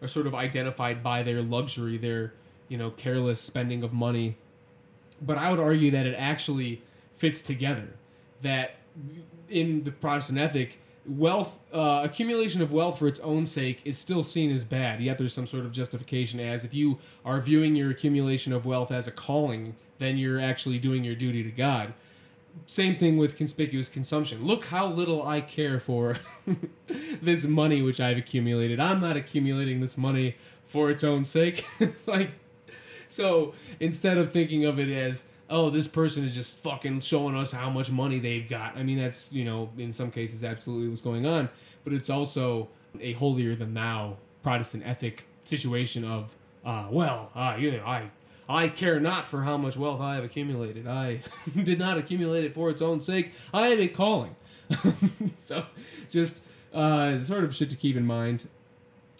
[0.00, 2.32] are sort of identified by their luxury their
[2.68, 4.36] you know careless spending of money
[5.20, 6.82] but I would argue that it actually
[7.18, 7.88] fits together
[8.40, 8.76] that
[9.48, 14.22] in the Protestant ethic wealth uh, accumulation of wealth for its own sake is still
[14.22, 17.90] seen as bad yet there's some sort of justification as if you are viewing your
[17.90, 21.92] accumulation of wealth as a calling then you're actually doing your duty to god.
[22.66, 24.44] Same thing with conspicuous consumption.
[24.44, 26.16] Look how little i care for
[27.22, 28.80] this money which i've accumulated.
[28.80, 30.36] I'm not accumulating this money
[30.66, 31.64] for its own sake.
[31.78, 32.32] It's like
[33.06, 37.50] so instead of thinking of it as oh, this person is just fucking showing us
[37.50, 38.76] how much money they've got.
[38.76, 41.48] I mean, that's, you know, in some cases absolutely what's going on,
[41.84, 42.68] but it's also
[43.00, 46.34] a holier than thou Protestant ethic situation of,
[46.64, 48.10] uh, well, uh, you know, I,
[48.48, 50.86] I care not for how much wealth I have accumulated.
[50.86, 51.20] I
[51.62, 53.32] did not accumulate it for its own sake.
[53.52, 54.36] I have a calling.
[55.36, 55.66] so
[56.08, 58.48] just uh, sort of shit to keep in mind.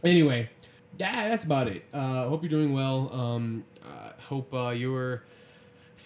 [0.05, 0.49] Anyway,
[0.97, 1.85] yeah, that's about it.
[1.93, 3.13] Uh, hope you're doing well.
[3.13, 5.23] Um, uh, hope uh, you're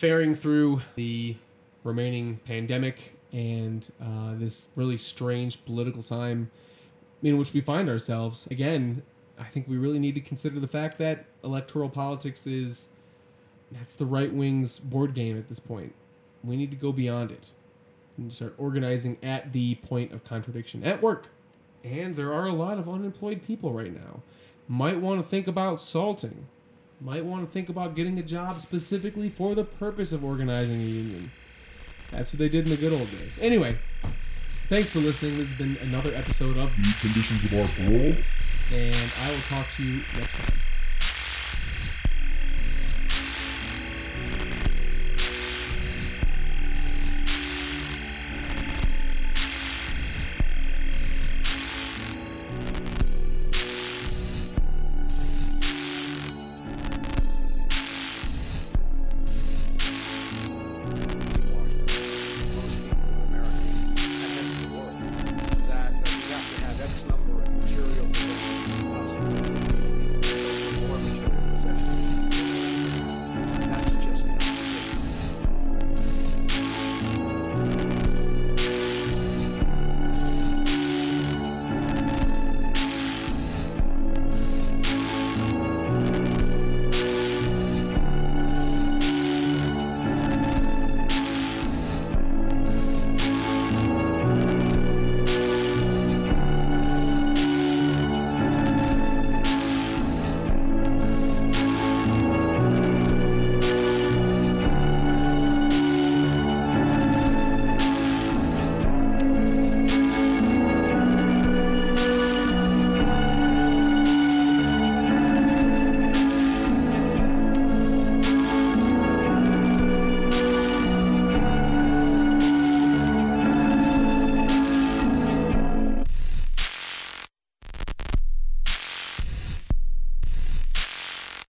[0.04, 1.34] faring through the
[1.82, 6.50] remaining pandemic and uh, this really strange political time
[7.22, 8.46] in which we find ourselves.
[8.48, 9.02] Again,
[9.38, 12.88] I think we really need to consider the fact that electoral politics is
[13.72, 15.94] that's the right wing's board game at this point.
[16.42, 17.52] We need to go beyond it
[18.18, 21.28] and start organizing at the point of contradiction at work.
[21.82, 24.20] And there are a lot of unemployed people right now.
[24.68, 26.44] Might want to think about salting
[27.04, 30.84] might want to think about getting a job specifically for the purpose of organizing a
[30.84, 31.30] union.
[32.10, 33.38] That's what they did in the good old days.
[33.42, 33.78] Anyway,
[34.70, 35.36] thanks for listening.
[35.36, 38.16] This has been another episode of The Conditions of Our Parole.
[38.72, 40.73] And I will talk to you next time.